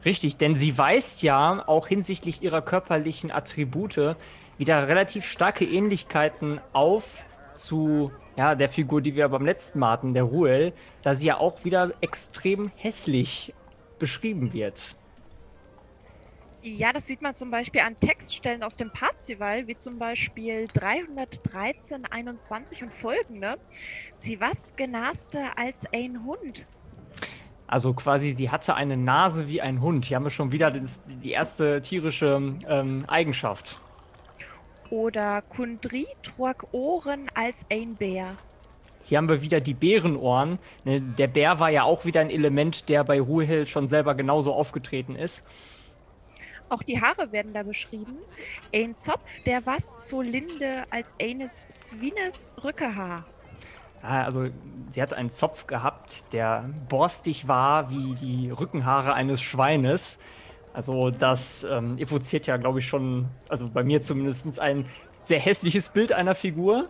Richtig, 0.04 0.36
denn 0.36 0.56
sie 0.56 0.76
weist 0.76 1.22
ja 1.22 1.66
auch 1.66 1.88
hinsichtlich 1.88 2.42
ihrer 2.42 2.60
körperlichen 2.60 3.30
Attribute 3.30 4.16
wieder 4.58 4.86
relativ 4.86 5.24
starke 5.24 5.64
Ähnlichkeiten 5.64 6.60
auf 6.74 7.24
zu 7.54 8.10
ja, 8.36 8.54
der 8.54 8.68
Figur, 8.68 9.00
die 9.00 9.14
wir 9.14 9.28
beim 9.28 9.44
letzten 9.44 9.78
Mal 9.78 9.92
hatten, 9.92 10.14
der 10.14 10.24
Ruel, 10.24 10.72
da 11.02 11.14
sie 11.14 11.26
ja 11.26 11.40
auch 11.40 11.64
wieder 11.64 11.92
extrem 12.00 12.70
hässlich 12.76 13.54
beschrieben 13.98 14.52
wird. 14.52 14.96
Ja, 16.66 16.94
das 16.94 17.06
sieht 17.06 17.20
man 17.20 17.34
zum 17.34 17.50
Beispiel 17.50 17.82
an 17.82 17.94
Textstellen 18.00 18.62
aus 18.62 18.76
dem 18.76 18.90
Parzival, 18.90 19.66
wie 19.68 19.76
zum 19.76 19.98
Beispiel 19.98 20.66
313, 20.72 22.06
21 22.06 22.82
und 22.82 22.92
folgende. 22.92 23.58
Sie 24.14 24.40
was 24.40 24.74
genaste 24.74 25.58
als 25.58 25.84
ein 25.92 26.24
Hund. 26.24 26.64
Also 27.66 27.92
quasi, 27.92 28.30
sie 28.32 28.48
hatte 28.50 28.74
eine 28.74 28.96
Nase 28.96 29.46
wie 29.46 29.60
ein 29.60 29.82
Hund. 29.82 30.06
Hier 30.06 30.16
haben 30.16 30.24
wir 30.24 30.30
schon 30.30 30.52
wieder 30.52 30.70
das, 30.70 31.02
die 31.06 31.32
erste 31.32 31.82
tierische 31.82 32.56
ähm, 32.66 33.04
Eigenschaft. 33.08 33.78
Oder 34.94 35.42
Kundri 35.42 36.06
trug 36.22 36.72
Ohren 36.72 37.24
als 37.34 37.66
ein 37.68 37.96
Bär. 37.96 38.36
Hier 39.02 39.18
haben 39.18 39.28
wir 39.28 39.42
wieder 39.42 39.58
die 39.58 39.74
Bärenohren. 39.74 40.60
Ne, 40.84 41.00
der 41.00 41.26
Bär 41.26 41.58
war 41.58 41.68
ja 41.68 41.82
auch 41.82 42.04
wieder 42.04 42.20
ein 42.20 42.30
Element, 42.30 42.88
der 42.88 43.02
bei 43.02 43.20
Ruhel 43.20 43.66
schon 43.66 43.88
selber 43.88 44.14
genauso 44.14 44.54
aufgetreten 44.54 45.16
ist. 45.16 45.44
Auch 46.68 46.84
die 46.84 47.00
Haare 47.00 47.32
werden 47.32 47.52
da 47.52 47.64
beschrieben. 47.64 48.18
Ein 48.72 48.96
Zopf, 48.96 49.24
der 49.44 49.66
was 49.66 50.08
so 50.08 50.22
linde 50.22 50.84
als 50.90 51.12
eines 51.20 51.66
Swines 51.72 52.52
Rückehaar. 52.62 53.24
Ah, 54.00 54.22
also 54.22 54.44
sie 54.90 55.02
hat 55.02 55.12
einen 55.12 55.30
Zopf 55.30 55.66
gehabt, 55.66 56.32
der 56.32 56.70
borstig 56.88 57.48
war 57.48 57.90
wie 57.90 58.14
die 58.14 58.50
Rückenhaare 58.50 59.12
eines 59.12 59.42
Schweines. 59.42 60.20
Also 60.74 61.10
das 61.10 61.64
ähm, 61.64 61.96
evoziert 61.98 62.46
ja, 62.46 62.56
glaube 62.56 62.80
ich, 62.80 62.88
schon, 62.88 63.28
also 63.48 63.68
bei 63.68 63.84
mir 63.84 64.02
zumindest 64.02 64.58
ein 64.58 64.84
sehr 65.20 65.40
hässliches 65.40 65.88
Bild 65.88 66.12
einer 66.12 66.34
Figur. 66.34 66.88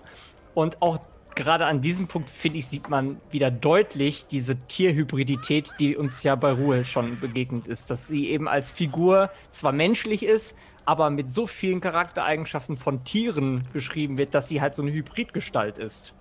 Und 0.54 0.80
auch 0.80 0.98
gerade 1.36 1.66
an 1.66 1.82
diesem 1.82 2.08
Punkt, 2.08 2.30
finde 2.30 2.58
ich, 2.58 2.66
sieht 2.66 2.88
man 2.88 3.20
wieder 3.30 3.50
deutlich 3.50 4.26
diese 4.26 4.56
Tierhybridität, 4.56 5.74
die 5.78 5.96
uns 5.96 6.22
ja 6.22 6.34
bei 6.34 6.52
Ruhe 6.52 6.86
schon 6.86 7.20
begegnet 7.20 7.68
ist. 7.68 7.90
Dass 7.90 8.08
sie 8.08 8.30
eben 8.30 8.48
als 8.48 8.70
Figur 8.70 9.30
zwar 9.50 9.72
menschlich 9.72 10.24
ist, 10.24 10.56
aber 10.86 11.10
mit 11.10 11.30
so 11.30 11.46
vielen 11.46 11.80
Charaktereigenschaften 11.80 12.78
von 12.78 13.04
Tieren 13.04 13.62
beschrieben 13.74 14.16
wird, 14.16 14.34
dass 14.34 14.48
sie 14.48 14.62
halt 14.62 14.74
so 14.74 14.82
eine 14.82 14.92
Hybridgestalt 14.92 15.78
ist. 15.78 16.14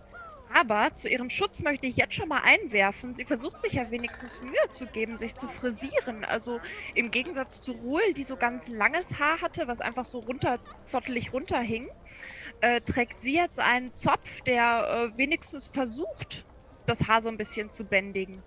Aber 0.54 0.94
zu 0.94 1.10
ihrem 1.10 1.32
Schutz 1.32 1.62
möchte 1.62 1.88
ich 1.88 1.96
jetzt 1.96 2.14
schon 2.14 2.30
mal 2.30 2.42
einwerfen, 2.44 3.16
sie 3.16 3.26
versucht 3.26 3.60
sich 3.60 3.74
ja 3.74 3.90
wenigstens 3.90 4.40
Mühe 4.42 4.70
zu 4.72 4.86
geben, 4.86 5.18
sich 5.18 5.34
zu 5.34 5.48
frisieren. 5.48 6.24
Also 6.26 6.60
im 6.94 7.10
Gegensatz 7.10 7.60
zu 7.60 7.72
Ruhl, 7.72 8.14
die 8.16 8.24
so 8.24 8.36
ganz 8.36 8.68
langes 8.68 9.18
Haar 9.18 9.42
hatte, 9.42 9.68
was 9.68 9.82
einfach 9.82 10.06
so 10.06 10.20
runter, 10.20 10.60
zottelig 10.86 11.34
runterhing, 11.34 11.88
äh, 12.62 12.82
trägt 12.82 13.20
sie 13.22 13.36
jetzt 13.36 13.60
einen 13.60 13.94
Zopf, 13.96 14.42
der 14.46 15.12
äh, 15.14 15.18
wenigstens 15.18 15.68
versucht, 15.68 16.46
das 16.86 17.08
Haar 17.08 17.24
so 17.24 17.30
ein 17.30 17.38
bisschen 17.38 17.72
zu 17.72 17.84
bändigen. 17.84 18.38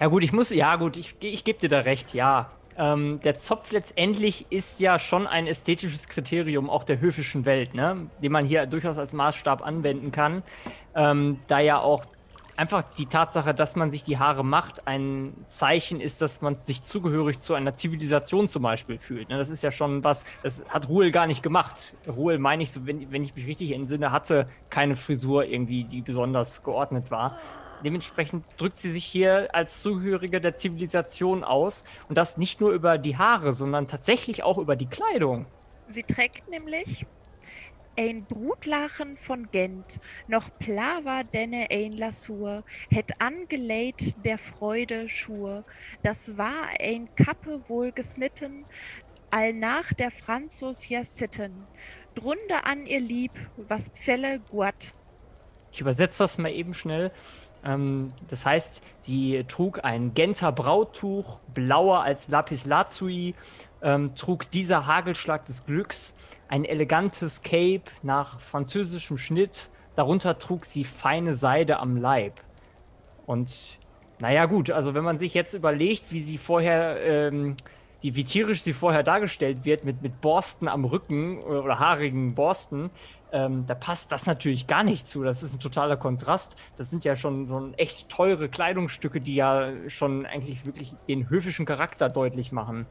Ja 0.00 0.08
gut, 0.08 0.24
ich 0.24 0.32
muss, 0.32 0.50
ja 0.50 0.74
gut, 0.74 0.96
ich, 0.96 1.14
ich 1.20 1.44
gebe 1.44 1.60
dir 1.60 1.68
da 1.68 1.80
recht, 1.80 2.12
ja. 2.12 2.50
Ähm, 2.76 3.20
der 3.20 3.36
Zopf 3.36 3.70
letztendlich 3.70 4.50
ist 4.50 4.80
ja 4.80 4.98
schon 4.98 5.26
ein 5.26 5.46
ästhetisches 5.46 6.08
Kriterium 6.08 6.68
auch 6.68 6.84
der 6.84 7.00
höfischen 7.00 7.44
Welt, 7.44 7.74
ne? 7.74 8.08
den 8.22 8.32
man 8.32 8.46
hier 8.46 8.66
durchaus 8.66 8.98
als 8.98 9.12
Maßstab 9.12 9.64
anwenden 9.64 10.12
kann, 10.12 10.42
ähm, 10.94 11.38
da 11.46 11.60
ja 11.60 11.78
auch 11.78 12.04
einfach 12.56 12.84
die 12.98 13.06
Tatsache, 13.06 13.52
dass 13.52 13.76
man 13.76 13.90
sich 13.90 14.04
die 14.04 14.18
Haare 14.18 14.44
macht, 14.44 14.86
ein 14.86 15.34
Zeichen 15.46 16.00
ist, 16.00 16.20
dass 16.22 16.40
man 16.40 16.58
sich 16.58 16.82
zugehörig 16.82 17.38
zu 17.38 17.54
einer 17.54 17.74
Zivilisation 17.74 18.48
zum 18.48 18.62
Beispiel 18.62 18.98
fühlt. 18.98 19.28
Ne? 19.28 19.36
Das 19.36 19.50
ist 19.50 19.62
ja 19.62 19.70
schon 19.70 20.04
was, 20.04 20.24
das 20.42 20.64
hat 20.68 20.88
Ruhl 20.88 21.10
gar 21.10 21.26
nicht 21.26 21.42
gemacht. 21.42 21.94
Ruhl, 22.06 22.38
meine 22.38 22.62
ich, 22.62 22.72
so, 22.72 22.86
wenn, 22.86 23.10
wenn 23.10 23.22
ich 23.22 23.34
mich 23.34 23.46
richtig 23.46 23.72
entsinne, 23.72 24.12
hatte 24.12 24.46
keine 24.70 24.96
Frisur 24.96 25.44
irgendwie, 25.44 25.84
die 25.84 26.02
besonders 26.02 26.62
geordnet 26.62 27.10
war. 27.10 27.38
Dementsprechend 27.84 28.46
drückt 28.56 28.78
sie 28.78 28.90
sich 28.90 29.04
hier 29.04 29.54
als 29.54 29.82
Zugehörige 29.82 30.40
der 30.40 30.56
Zivilisation 30.56 31.44
aus 31.44 31.84
und 32.08 32.16
das 32.16 32.38
nicht 32.38 32.60
nur 32.60 32.72
über 32.72 32.96
die 32.96 33.18
Haare, 33.18 33.52
sondern 33.52 33.86
tatsächlich 33.86 34.42
auch 34.42 34.58
über 34.58 34.74
die 34.74 34.86
Kleidung. 34.86 35.46
Sie 35.86 36.02
trägt 36.02 36.48
nämlich 36.48 37.04
ein 37.96 38.24
Brutlachen 38.24 39.16
von 39.16 39.50
Gent, 39.52 40.00
noch 40.26 40.50
plava 40.58 41.22
denne 41.22 41.68
ein 41.70 41.92
Lasur, 41.92 42.64
het 42.90 43.20
angeleit 43.20 44.14
der 44.24 44.38
Freude 44.38 45.08
Schur, 45.08 45.64
das 46.02 46.36
war 46.36 46.68
ein 46.80 47.14
Kappe 47.14 47.60
wohl 47.68 47.92
gesnitten, 47.92 48.64
all 49.30 49.52
nach 49.52 49.92
der 49.92 50.10
Franzos 50.10 50.88
ja 50.88 51.04
sitten, 51.04 51.52
drunde 52.14 52.64
an 52.64 52.86
ihr 52.86 53.00
Lieb, 53.00 53.32
was 53.56 53.88
Pfelle 53.88 54.40
guat. 54.50 54.92
Ich 55.70 55.80
übersetze 55.80 56.22
das 56.22 56.38
mal 56.38 56.52
eben 56.52 56.72
schnell. 56.72 57.10
Ähm, 57.64 58.08
das 58.28 58.44
heißt, 58.44 58.82
sie 58.98 59.44
trug 59.48 59.84
ein 59.84 60.14
Genter 60.14 60.52
Brauttuch, 60.52 61.38
blauer 61.52 62.02
als 62.02 62.28
Lapis 62.28 62.66
Lazuli, 62.66 63.34
ähm, 63.82 64.14
trug 64.14 64.50
dieser 64.50 64.86
Hagelschlag 64.86 65.44
des 65.46 65.64
Glücks, 65.64 66.14
ein 66.48 66.64
elegantes 66.64 67.42
Cape 67.42 67.84
nach 68.02 68.40
französischem 68.40 69.18
Schnitt. 69.18 69.68
Darunter 69.94 70.38
trug 70.38 70.64
sie 70.64 70.84
feine 70.84 71.34
Seide 71.34 71.78
am 71.78 71.96
Leib. 71.96 72.40
Und 73.26 73.78
naja, 74.18 74.46
gut, 74.46 74.70
also 74.70 74.94
wenn 74.94 75.04
man 75.04 75.18
sich 75.18 75.34
jetzt 75.34 75.54
überlegt, 75.54 76.04
wie 76.10 76.20
sie 76.20 76.38
vorher, 76.38 77.00
ähm, 77.00 77.56
wie, 78.00 78.14
wie 78.14 78.24
tierisch 78.24 78.62
sie 78.62 78.72
vorher 78.72 79.02
dargestellt 79.02 79.64
wird, 79.64 79.84
mit, 79.84 80.02
mit 80.02 80.20
Borsten 80.20 80.68
am 80.68 80.84
Rücken 80.84 81.42
oder 81.42 81.78
haarigen 81.78 82.34
Borsten, 82.34 82.90
ähm, 83.34 83.66
da 83.66 83.74
passt 83.74 84.12
das 84.12 84.26
natürlich 84.26 84.68
gar 84.68 84.84
nicht 84.84 85.08
zu. 85.08 85.24
Das 85.24 85.42
ist 85.42 85.54
ein 85.54 85.60
totaler 85.60 85.96
Kontrast. 85.96 86.56
Das 86.76 86.88
sind 86.88 87.04
ja 87.04 87.16
schon, 87.16 87.48
schon 87.48 87.74
echt 87.74 88.08
teure 88.08 88.48
Kleidungsstücke, 88.48 89.20
die 89.20 89.34
ja 89.34 89.72
schon 89.88 90.24
eigentlich 90.24 90.64
wirklich 90.64 90.92
den 91.08 91.28
höfischen 91.28 91.66
Charakter 91.66 92.08
deutlich 92.08 92.52
machen. 92.52 92.86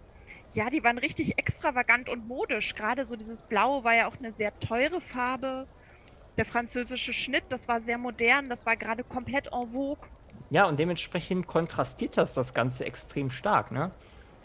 Ja, 0.54 0.70
die 0.70 0.84
waren 0.84 0.98
richtig 0.98 1.40
extravagant 1.40 2.10
und 2.10 2.28
modisch. 2.28 2.76
Gerade 2.76 3.06
so 3.06 3.16
dieses 3.16 3.42
Blau 3.42 3.86
war 3.86 3.96
ja 3.96 4.08
auch 4.08 4.18
eine 4.18 4.34
sehr 4.34 4.52
teure 4.60 5.00
Farbe. 5.00 5.66
Der 6.38 6.46
französische 6.46 7.14
Schnitt, 7.14 7.46
das 7.50 7.68
war 7.70 7.80
sehr 7.80 7.98
modern, 7.98 8.50
das 8.50 8.66
war 8.66 8.76
gerade 8.76 9.04
komplett 9.04 9.48
en 9.48 9.72
vogue. 9.72 10.10
Ja, 10.50 10.68
und 10.68 10.78
dementsprechend 10.78 11.48
kontrastiert 11.48 12.18
das 12.18 12.34
das 12.34 12.54
Ganze 12.54 12.86
extrem 12.86 13.32
stark, 13.32 13.72
ne? 13.72 13.92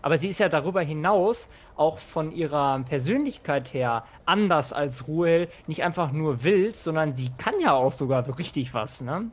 Aber 0.02 0.18
sie 0.18 0.28
ist 0.28 0.38
ja 0.38 0.48
darüber 0.48 0.82
hinaus 0.82 1.48
auch 1.76 1.98
von 1.98 2.32
ihrer 2.32 2.80
Persönlichkeit 2.80 3.72
her 3.72 4.04
anders 4.26 4.72
als 4.72 5.08
Ruel. 5.08 5.48
Nicht 5.66 5.84
einfach 5.84 6.12
nur 6.12 6.42
wild, 6.42 6.76
sondern 6.76 7.14
sie 7.14 7.30
kann 7.38 7.54
ja 7.60 7.72
auch 7.72 7.92
sogar 7.92 8.38
richtig 8.38 8.74
was, 8.74 9.00
ne? 9.00 9.30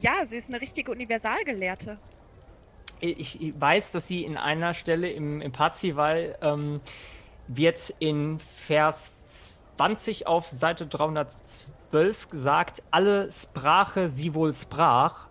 Ja, 0.00 0.24
sie 0.26 0.36
ist 0.36 0.48
eine 0.48 0.60
richtige 0.60 0.90
Universalgelehrte 0.90 1.98
ich 3.02 3.52
weiß, 3.58 3.92
dass 3.92 4.06
sie 4.06 4.22
in 4.22 4.36
einer 4.36 4.74
Stelle 4.74 5.10
im, 5.10 5.40
im 5.40 5.50
Parzival 5.50 6.36
ähm, 6.40 6.80
wird 7.48 7.92
in 7.98 8.38
Vers 8.38 9.16
20 9.76 10.26
auf 10.26 10.48
Seite 10.50 10.86
312 10.86 12.28
gesagt, 12.28 12.82
alle 12.90 13.30
Sprache 13.32 14.08
sie 14.08 14.34
wohl 14.34 14.54
sprach. 14.54 15.26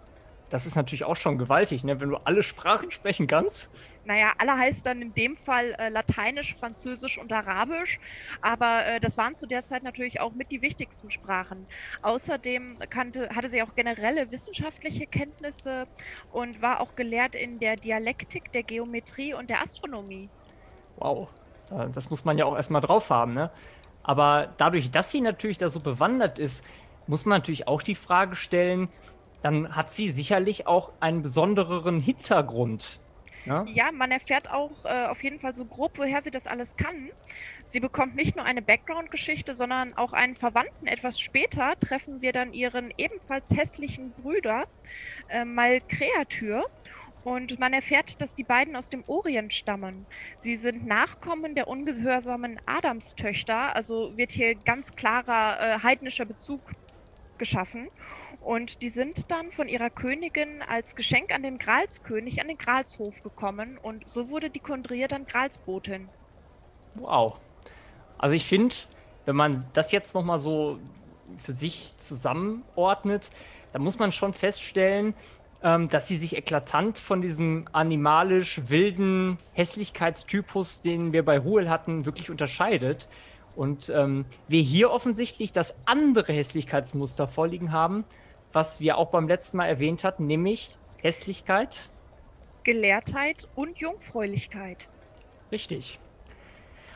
Das 0.49 0.65
ist 0.65 0.75
natürlich 0.75 1.05
auch 1.05 1.15
schon 1.15 1.37
gewaltig, 1.37 1.85
ne? 1.85 2.01
wenn 2.01 2.09
du 2.09 2.17
alle 2.17 2.43
Sprachen 2.43 2.91
sprechen 2.91 3.25
kannst. 3.25 3.69
Naja, 4.03 4.33
alle 4.39 4.57
heißt 4.57 4.85
dann 4.85 5.01
in 5.01 5.13
dem 5.13 5.37
Fall 5.37 5.75
äh, 5.77 5.89
Lateinisch, 5.89 6.55
Französisch 6.55 7.19
und 7.19 7.31
Arabisch, 7.31 7.99
aber 8.41 8.85
äh, 8.85 8.99
das 8.99 9.15
waren 9.17 9.35
zu 9.35 9.45
der 9.45 9.63
Zeit 9.63 9.83
natürlich 9.83 10.19
auch 10.19 10.33
mit 10.33 10.51
die 10.51 10.61
wichtigsten 10.61 11.11
Sprachen. 11.11 11.67
Außerdem 12.01 12.79
kannte, 12.89 13.29
hatte 13.35 13.47
sie 13.49 13.61
auch 13.61 13.75
generelle 13.75 14.31
wissenschaftliche 14.31 15.05
Kenntnisse 15.05 15.87
und 16.31 16.61
war 16.61 16.79
auch 16.79 16.95
gelehrt 16.95 17.35
in 17.35 17.59
der 17.59 17.75
Dialektik, 17.75 18.51
der 18.51 18.63
Geometrie 18.63 19.35
und 19.35 19.49
der 19.51 19.61
Astronomie. 19.61 20.29
Wow, 20.97 21.29
das 21.93 22.09
muss 22.09 22.25
man 22.25 22.37
ja 22.37 22.45
auch 22.45 22.55
erstmal 22.55 22.81
drauf 22.81 23.09
haben, 23.09 23.33
ne? 23.33 23.51
Aber 24.03 24.51
dadurch, 24.57 24.89
dass 24.89 25.11
sie 25.11 25.21
natürlich 25.21 25.59
da 25.59 25.69
so 25.69 25.79
bewandert 25.79 26.39
ist, 26.39 26.65
muss 27.05 27.25
man 27.25 27.37
natürlich 27.37 27.67
auch 27.67 27.83
die 27.83 27.95
Frage 27.95 28.35
stellen, 28.35 28.89
dann 29.43 29.75
hat 29.75 29.93
sie 29.93 30.09
sicherlich 30.09 30.65
auch 30.65 30.91
einen 30.99 31.21
besondereren 31.21 31.99
Hintergrund 31.99 32.99
Ja, 33.45 33.65
Ja, 33.67 33.91
man 33.91 34.11
erfährt 34.11 34.49
auch 34.49 34.85
äh, 34.85 35.05
auf 35.07 35.23
jeden 35.23 35.39
Fall 35.39 35.55
so 35.55 35.65
grob, 35.65 35.97
woher 35.97 36.21
sie 36.21 36.31
das 36.31 36.47
alles 36.47 36.75
kann. 36.75 37.11
Sie 37.65 37.79
bekommt 37.79 38.15
nicht 38.15 38.35
nur 38.35 38.45
eine 38.45 38.61
Background-Geschichte, 38.61 39.55
sondern 39.55 39.93
auch 39.97 40.13
einen 40.13 40.35
Verwandten. 40.35 40.87
Etwas 40.87 41.19
später 41.19 41.75
treffen 41.79 42.21
wir 42.21 42.33
dann 42.33 42.53
ihren 42.53 42.93
ebenfalls 42.97 43.49
hässlichen 43.51 44.11
Brüder, 44.11 44.65
äh, 45.29 45.45
Malkreatür. 45.45 46.65
Und 47.23 47.59
man 47.59 47.71
erfährt, 47.71 48.19
dass 48.19 48.35
die 48.35 48.43
beiden 48.43 48.75
aus 48.75 48.89
dem 48.89 49.03
Orient 49.07 49.53
stammen. 49.53 50.07
Sie 50.39 50.55
sind 50.55 50.87
Nachkommen 50.87 51.53
der 51.53 51.67
ungehörsamen 51.67 52.59
Adamstöchter, 52.65 53.75
also 53.75 54.17
wird 54.17 54.31
hier 54.31 54.55
ganz 54.55 54.91
klarer 54.95 55.59
äh, 55.59 55.79
heidnischer 55.83 56.25
Bezug 56.25 56.61
geschaffen. 57.37 57.87
Und 58.41 58.81
die 58.81 58.89
sind 58.89 59.29
dann 59.29 59.51
von 59.51 59.67
ihrer 59.67 59.89
Königin 59.89 60.63
als 60.67 60.95
Geschenk 60.95 61.33
an 61.33 61.43
den 61.43 61.59
Gralskönig 61.59 62.41
an 62.41 62.47
den 62.47 62.57
Gralshof 62.57 63.21
gekommen. 63.21 63.77
Und 63.77 64.09
so 64.09 64.29
wurde 64.29 64.49
die 64.49 64.59
Kondrie 64.59 65.05
dann 65.07 65.25
Gralsbotin. 65.25 66.09
wow. 66.95 67.37
Also 68.17 68.35
ich 68.35 68.45
finde, 68.45 68.75
wenn 69.25 69.35
man 69.35 69.65
das 69.73 69.91
jetzt 69.91 70.13
nochmal 70.13 70.39
so 70.39 70.79
für 71.43 71.53
sich 71.53 71.97
zusammenordnet, 71.97 73.31
dann 73.73 73.81
muss 73.81 73.97
man 73.97 74.11
schon 74.11 74.33
feststellen, 74.33 75.15
ähm, 75.63 75.89
dass 75.89 76.07
sie 76.07 76.17
sich 76.17 76.35
eklatant 76.35 76.97
von 76.97 77.21
diesem 77.21 77.65
animalisch 77.71 78.61
wilden 78.67 79.37
Hässlichkeitstypus, 79.53 80.81
den 80.81 81.13
wir 81.13 81.23
bei 81.23 81.39
Ruhl 81.39 81.69
hatten, 81.69 82.05
wirklich 82.05 82.29
unterscheidet. 82.29 83.07
Und 83.55 83.89
ähm, 83.89 84.25
wir 84.47 84.61
hier 84.61 84.91
offensichtlich 84.91 85.51
das 85.51 85.75
andere 85.85 86.33
Hässlichkeitsmuster 86.33 87.27
vorliegen 87.27 87.71
haben, 87.71 88.05
was 88.53 88.79
wir 88.79 88.97
auch 88.97 89.11
beim 89.11 89.27
letzten 89.27 89.57
Mal 89.57 89.67
erwähnt 89.67 90.03
hatten, 90.03 90.27
nämlich 90.27 90.77
Hässlichkeit. 90.97 91.89
Gelehrtheit 92.63 93.47
und 93.55 93.77
Jungfräulichkeit. 93.77 94.87
Richtig. 95.51 95.99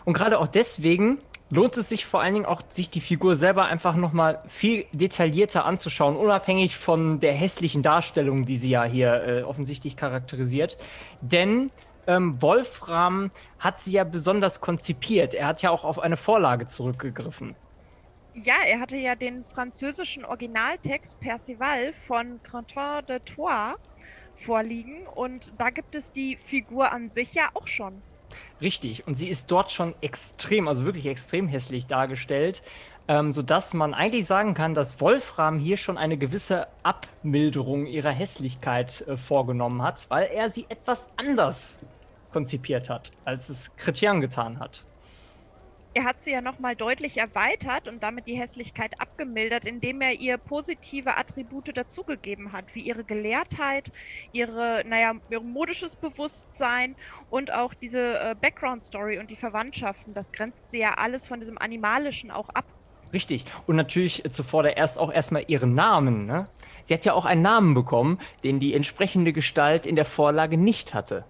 Und 0.06 0.14
gerade 0.14 0.40
auch 0.40 0.48
deswegen 0.48 1.20
lohnt 1.52 1.78
es 1.78 1.90
sich 1.90 2.06
vor 2.06 2.22
allen 2.22 2.34
Dingen 2.34 2.46
auch, 2.46 2.62
sich 2.70 2.90
die 2.90 3.02
Figur 3.02 3.36
selber 3.36 3.66
einfach 3.66 3.96
nochmal 3.96 4.42
viel 4.48 4.86
detaillierter 4.94 5.66
anzuschauen, 5.66 6.16
unabhängig 6.16 6.78
von 6.78 7.20
der 7.20 7.34
hässlichen 7.34 7.82
Darstellung, 7.82 8.46
die 8.46 8.58
sie 8.58 8.70
ja 8.70 8.84
hier 8.84 9.24
äh, 9.24 9.44
offensichtlich 9.44 9.96
charakterisiert. 9.96 10.78
Denn 11.22 11.72
ähm, 12.08 12.42
Wolfram 12.42 13.32
hat 13.60 13.82
sie 13.82 13.94
ja 13.94 14.04
besonders 14.04 14.62
konzipiert. 14.62 15.34
Er 15.34 15.48
hat 15.48 15.62
ja 15.62 15.70
auch 15.72 15.84
auf 15.84 16.00
eine 16.00 16.18
Vorlage 16.18 16.66
zurückgegriffen. 16.66 17.56
Ja, 18.44 18.56
er 18.66 18.82
hatte 18.82 18.98
ja 18.98 19.16
den 19.16 19.46
französischen 19.46 20.26
Originaltext 20.26 21.20
Perceval 21.22 21.94
von 22.06 22.42
Quentin 22.44 23.06
de 23.08 23.20
Troyes 23.20 23.78
vorliegen 24.36 25.08
und 25.16 25.54
da 25.58 25.70
gibt 25.70 25.96
es 25.96 26.12
die 26.12 26.36
Figur 26.36 26.92
an 26.92 27.10
sich 27.10 27.34
ja 27.34 27.50
auch 27.54 27.68
schon. 27.68 28.02
Richtig. 28.60 29.08
Und 29.08 29.18
sie 29.18 29.30
ist 29.30 29.52
dort 29.52 29.72
schon 29.72 29.96
extrem, 30.02 30.68
also 30.68 30.84
wirklich 30.84 31.06
extrem 31.06 31.48
hässlich 31.48 31.88
dargestellt, 31.88 32.62
ähm, 33.08 33.32
sodass 33.32 33.74
man 33.74 33.94
eigentlich 33.94 34.26
sagen 34.26 34.54
kann, 34.54 34.74
dass 34.74 35.00
Wolfram 35.00 35.58
hier 35.58 35.78
schon 35.78 35.98
eine 35.98 36.18
gewisse 36.18 36.68
Abmilderung 36.84 37.86
ihrer 37.86 38.12
Hässlichkeit 38.12 39.06
äh, 39.08 39.16
vorgenommen 39.16 39.82
hat, 39.82 40.10
weil 40.10 40.28
er 40.28 40.50
sie 40.50 40.66
etwas 40.68 41.10
anders 41.16 41.86
konzipiert 42.34 42.90
hat, 42.90 43.12
als 43.24 43.48
es 43.48 43.78
Chrétien 43.78 44.20
getan 44.20 44.60
hat. 44.60 44.84
Er 45.96 46.04
hat 46.04 46.22
sie 46.26 46.32
ja 46.32 46.42
nochmal 46.42 46.76
deutlich 46.76 47.16
erweitert 47.18 47.88
und 47.88 48.04
damit 48.04 48.28
die 48.28 48.36
Hässlichkeit 48.36 49.00
abgemildert, 49.00 49.66
indem 49.66 50.02
er 50.02 50.12
ihr 50.12 50.38
positive 50.38 51.16
Attribute 51.16 51.76
dazugegeben 51.76 52.52
hat, 52.52 52.66
wie 52.76 52.82
ihre 52.82 53.06
Gelehrtheit, 53.06 53.94
ihre, 54.34 54.84
naja, 54.86 55.14
ihr 55.30 55.40
modisches 55.40 55.96
Bewusstsein 55.96 56.98
und 57.30 57.54
auch 57.54 57.74
diese 57.74 58.20
äh, 58.20 58.36
Background-Story 58.40 59.20
und 59.20 59.30
die 59.30 59.38
Verwandtschaften. 59.38 60.14
Das 60.14 60.34
grenzt 60.34 60.70
sie 60.70 60.80
ja 60.80 60.96
alles 60.96 61.28
von 61.28 61.40
diesem 61.40 61.58
Animalischen 61.58 62.30
auch 62.30 62.50
ab. 62.50 62.66
Richtig. 63.14 63.46
Und 63.66 63.78
natürlich 63.78 64.22
zuvor 64.32 64.66
erst 64.66 65.00
auch 65.00 65.14
erstmal 65.14 65.46
ihren 65.48 65.76
Namen. 65.76 66.26
Ne? 66.26 66.44
Sie 66.84 66.94
hat 66.94 67.06
ja 67.06 67.14
auch 67.14 67.24
einen 67.24 67.42
Namen 67.42 67.74
bekommen, 67.74 68.20
den 68.44 68.60
die 68.60 68.74
entsprechende 68.74 69.32
Gestalt 69.32 69.86
in 69.86 69.96
der 69.96 70.04
Vorlage 70.04 70.58
nicht 70.58 70.94
hatte. 70.94 71.24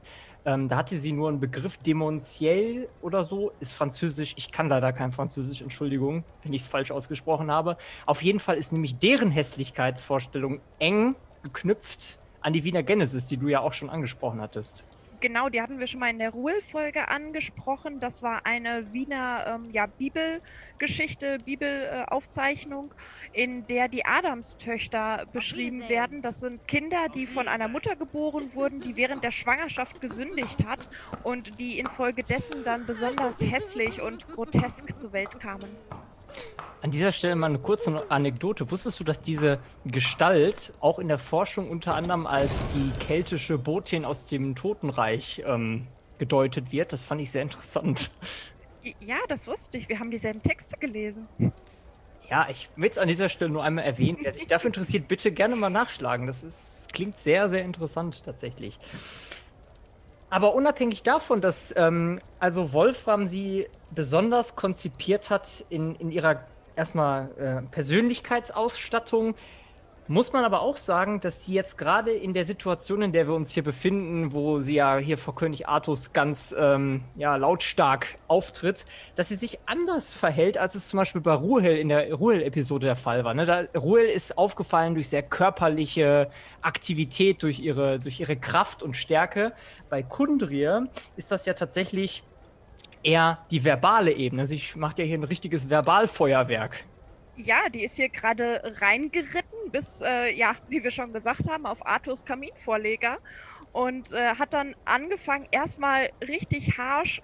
Ähm, 0.46 0.70
da 0.70 0.78
hatte 0.78 0.98
sie 1.00 1.12
nur 1.12 1.30
einen 1.30 1.40
Begriff 1.40 1.78
Demontiel 1.78 2.88
oder 3.02 3.24
so, 3.24 3.52
ist 3.60 3.74
französisch. 3.74 4.34
Ich 4.38 4.52
kann 4.52 4.70
leider 4.70 4.94
kein 4.94 5.12
Französisch, 5.12 5.64
Entschuldigung, 5.64 6.24
wenn 6.44 6.54
ich 6.54 6.62
es 6.62 6.68
falsch 6.68 6.92
ausgesprochen 6.92 7.50
habe. 7.50 7.78
Auf 8.06 8.22
jeden 8.22 8.40
Fall 8.40 8.56
ist 8.58 8.72
nämlich 8.72 9.00
deren 9.00 9.32
Hässlichkeitsvorstellung 9.32 10.62
eng 10.78 11.16
geknüpft 11.44 12.20
an 12.42 12.54
die 12.54 12.64
Wiener 12.64 12.84
Genesis, 12.84 13.26
die 13.26 13.38
du 13.38 13.48
ja 13.48 13.62
auch 13.62 13.74
schon 13.74 13.90
angesprochen 13.90 14.40
hattest. 14.40 14.84
Genau, 15.26 15.50
die 15.50 15.60
hatten 15.60 15.80
wir 15.80 15.88
schon 15.88 16.02
mal 16.02 16.12
in 16.12 16.20
der 16.20 16.30
Ruhl-Folge 16.30 17.08
angesprochen. 17.08 18.00
Das 18.00 18.22
war 18.22 18.46
eine 18.46 18.94
Wiener 18.94 19.56
ähm, 19.56 19.72
ja, 19.72 19.88
Bibelgeschichte, 19.88 21.40
Bibelaufzeichnung, 21.44 22.94
in 23.34 23.66
der 23.66 23.88
die 23.88 24.06
Adamstöchter 24.06 25.26
beschrieben 25.34 25.90
werden. 25.90 26.22
Das 26.22 26.42
sind 26.42 26.68
Kinder, 26.68 27.08
die 27.10 27.26
von 27.26 27.48
einer 27.48 27.68
Mutter 27.68 27.96
geboren 27.96 28.54
wurden, 28.54 28.82
die 28.82 28.98
während 28.98 29.24
der 29.24 29.32
Schwangerschaft 29.32 30.00
gesündigt 30.00 30.64
hat 30.64 30.88
und 31.24 31.60
die 31.60 31.80
infolgedessen 31.80 32.64
dann 32.64 32.86
besonders 32.86 33.42
hässlich 33.42 34.00
und 34.02 34.28
grotesk 34.28 35.00
zur 35.00 35.12
Welt 35.12 35.40
kamen. 35.40 35.72
An 36.86 36.92
dieser 36.92 37.12
Stelle 37.12 37.36
mal 37.36 37.48
eine 37.48 37.58
kurze 37.58 38.12
Anekdote. 38.12 38.70
Wusstest 38.70 39.00
du, 39.00 39.04
dass 39.04 39.20
diese 39.20 39.58
Gestalt 39.86 40.72
auch 40.82 41.00
in 41.00 41.08
der 41.08 41.18
Forschung 41.18 41.68
unter 41.72 41.96
anderem 41.96 42.28
als 42.28 42.68
die 42.76 42.92
keltische 43.04 43.58
Botin 43.58 44.06
aus 44.06 44.28
dem 44.28 44.54
Totenreich 44.54 45.42
ähm, 45.48 45.88
gedeutet 46.20 46.72
wird? 46.72 46.94
Das 46.94 47.02
fand 47.02 47.22
ich 47.22 47.32
sehr 47.32 47.42
interessant. 47.42 48.12
Ja, 49.00 49.18
das 49.28 49.48
wusste 49.48 49.80
ich. 49.80 49.90
Wir 49.90 49.98
haben 50.00 50.12
dieselben 50.12 50.44
Texte 50.44 50.78
gelesen. 50.78 51.28
Ja, 52.30 52.46
ich 52.52 52.70
will 52.76 52.92
es 52.92 53.00
an 53.00 53.08
dieser 53.08 53.30
Stelle 53.30 53.50
nur 53.50 53.64
einmal 53.64 53.84
erwähnen. 53.84 54.20
Wer 54.22 54.36
sich 54.36 54.46
dafür 54.46 54.68
interessiert, 54.68 55.08
bitte 55.08 55.32
gerne 55.32 55.56
mal 55.56 55.72
nachschlagen. 55.72 56.28
Das 56.28 56.44
ist, 56.44 56.94
klingt 56.94 57.18
sehr, 57.18 57.50
sehr 57.50 57.64
interessant 57.64 58.24
tatsächlich. 58.24 58.78
Aber 60.30 60.54
unabhängig 60.54 61.02
davon, 61.02 61.42
dass 61.42 61.74
ähm, 61.78 62.20
also 62.40 62.74
Wolfram 62.74 63.28
sie 63.28 63.66
besonders 63.96 64.56
konzipiert 64.56 65.32
hat 65.32 65.66
in, 65.70 65.96
in 65.96 66.12
ihrer 66.12 66.44
erstmal 66.76 67.30
äh, 67.38 67.62
Persönlichkeitsausstattung, 67.72 69.36
muss 70.08 70.34
man 70.34 70.46
aber 70.46 70.62
auch 70.62 70.78
sagen, 70.78 71.20
dass 71.20 71.46
sie 71.46 71.54
jetzt 71.54 71.80
gerade 71.80 72.12
in 72.12 72.36
der 72.36 72.46
Situation, 72.46 73.02
in 73.02 73.12
der 73.12 73.28
wir 73.28 73.34
uns 73.34 73.52
hier 73.52 73.64
befinden, 73.64 74.34
wo 74.34 74.60
sie 74.60 74.76
ja 74.76 74.98
hier 74.98 75.18
vor 75.18 75.34
König 75.34 75.68
Artus 75.68 76.14
ganz 76.14 76.54
ähm, 76.58 77.04
ja, 77.16 77.36
lautstark 77.36 78.16
auftritt, 78.28 78.86
dass 79.16 79.30
sie 79.30 79.36
sich 79.36 79.58
anders 79.66 80.14
verhält, 80.14 80.60
als 80.60 80.76
es 80.76 80.90
zum 80.90 80.98
Beispiel 80.98 81.22
bei 81.22 81.34
Ruhel 81.34 81.78
in 81.78 81.90
der 81.90 82.14
Ruhel-Episode 82.14 82.86
der 82.86 82.96
Fall 82.96 83.24
war. 83.24 83.34
Ne? 83.34 83.48
Da, 83.48 83.64
Ruhel 83.80 84.06
ist 84.06 84.38
aufgefallen 84.38 84.94
durch 84.94 85.10
sehr 85.10 85.24
körperliche 85.24 86.30
Aktivität, 86.62 87.42
durch 87.42 87.60
ihre, 87.60 87.98
durch 87.98 88.20
ihre 88.20 88.36
Kraft 88.36 88.84
und 88.84 88.96
Stärke. 88.96 89.54
Bei 89.90 90.04
Kundrir 90.04 90.84
ist 91.16 91.32
das 91.32 91.48
ja 91.48 91.54
tatsächlich 91.54 92.22
eher 93.06 93.40
die 93.52 93.64
verbale 93.64 94.12
Ebene. 94.12 94.46
Sie 94.46 94.62
macht 94.76 95.00
ja 95.00 95.06
hier 95.06 95.18
ein 95.18 95.24
richtiges 95.24 95.70
Verbalfeuerwerk. 95.70 96.84
Ja, 97.38 97.68
die 97.74 97.84
ist 97.84 97.98
hier 97.98 98.10
gerade 98.10 98.62
reingeritten, 98.80 99.72
bis, 99.72 100.02
äh, 100.02 100.34
ja, 100.34 100.56
wie 100.70 100.84
wir 100.84 100.92
schon 100.92 101.12
gesagt 101.12 101.50
haben, 101.50 101.66
auf 101.66 101.86
Arthurs 101.86 102.24
Kaminvorleger 102.24 103.18
und 103.74 104.14
äh, 104.14 104.36
hat 104.36 104.54
dann 104.54 104.74
angefangen, 104.86 105.48
erstmal 105.52 106.10
richtig 106.22 106.78
harsch 106.78 107.22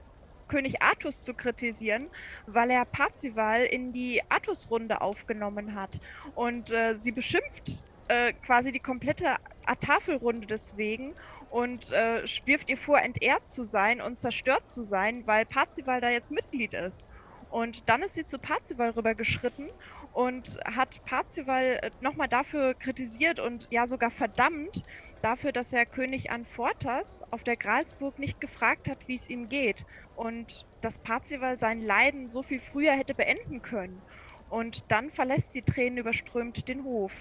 König 0.49 0.81
Artus 0.81 1.21
zu 1.21 1.33
kritisieren, 1.33 2.09
weil 2.45 2.71
er 2.71 2.83
Parzival 2.83 3.63
in 3.63 3.93
die 3.93 4.21
Artus-Runde 4.27 4.99
aufgenommen 4.99 5.75
hat. 5.75 5.91
Und 6.35 6.71
äh, 6.71 6.95
sie 6.97 7.13
beschimpft 7.13 7.81
äh, 8.09 8.33
quasi 8.33 8.73
die 8.73 8.79
komplette 8.79 9.35
Tafelrunde 9.79 10.45
deswegen 10.45 11.13
und 11.51 11.91
äh, 11.91 12.23
wirft 12.45 12.69
ihr 12.69 12.77
vor, 12.77 12.99
entehrt 12.99 13.49
zu 13.49 13.63
sein 13.63 14.01
und 14.01 14.19
zerstört 14.19 14.71
zu 14.71 14.81
sein, 14.81 15.27
weil 15.27 15.45
Parzival 15.45 16.01
da 16.01 16.09
jetzt 16.09 16.31
Mitglied 16.31 16.73
ist. 16.73 17.07
Und 17.49 17.89
dann 17.89 18.01
ist 18.01 18.15
sie 18.15 18.25
zu 18.25 18.39
Parzival 18.39 18.91
rübergeschritten 18.91 19.67
und 20.13 20.57
hat 20.63 21.03
Parzival 21.05 21.91
nochmal 21.99 22.29
dafür 22.29 22.73
kritisiert 22.73 23.39
und 23.39 23.67
ja 23.69 23.85
sogar 23.87 24.09
verdammt, 24.09 24.83
dafür, 25.21 25.51
dass 25.51 25.73
er 25.73 25.85
König 25.85 26.31
Anfortas 26.31 27.23
auf 27.31 27.43
der 27.43 27.57
Gralsburg 27.57 28.17
nicht 28.17 28.41
gefragt 28.41 28.89
hat, 28.89 29.07
wie 29.07 29.15
es 29.15 29.29
ihm 29.29 29.49
geht. 29.49 29.85
Und 30.15 30.65
dass 30.79 30.97
Parzival 30.99 31.59
sein 31.59 31.81
Leiden 31.81 32.29
so 32.29 32.41
viel 32.43 32.59
früher 32.59 32.93
hätte 32.93 33.13
beenden 33.13 33.61
können. 33.61 34.01
Und 34.49 34.83
dann 34.89 35.11
verlässt 35.11 35.51
sie 35.51 35.61
Tränen 35.61 35.97
überströmt 35.97 36.67
den 36.67 36.83
Hof. 36.83 37.11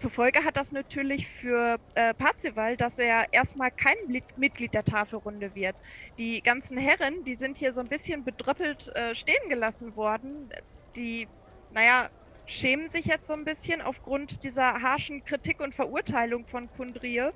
Zur 0.00 0.10
Folge 0.10 0.42
hat 0.44 0.56
das 0.56 0.72
natürlich 0.72 1.28
für 1.28 1.78
äh, 1.94 2.14
Parzival, 2.14 2.74
dass 2.74 2.98
er 2.98 3.30
erstmal 3.34 3.70
kein 3.70 3.96
Mitglied 4.38 4.72
der 4.72 4.82
Tafelrunde 4.82 5.54
wird. 5.54 5.76
Die 6.18 6.40
ganzen 6.40 6.78
Herren, 6.78 7.22
die 7.24 7.34
sind 7.34 7.58
hier 7.58 7.74
so 7.74 7.80
ein 7.80 7.86
bisschen 7.86 8.24
bedröppelt 8.24 8.88
äh, 8.96 9.14
stehen 9.14 9.50
gelassen 9.50 9.94
worden. 9.96 10.48
Die, 10.96 11.28
naja, 11.74 12.08
schämen 12.46 12.88
sich 12.88 13.04
jetzt 13.04 13.26
so 13.26 13.34
ein 13.34 13.44
bisschen 13.44 13.82
aufgrund 13.82 14.42
dieser 14.42 14.80
harschen 14.80 15.22
Kritik 15.22 15.60
und 15.60 15.74
Verurteilung 15.74 16.46
von 16.46 16.72
Kundrie. 16.72 17.28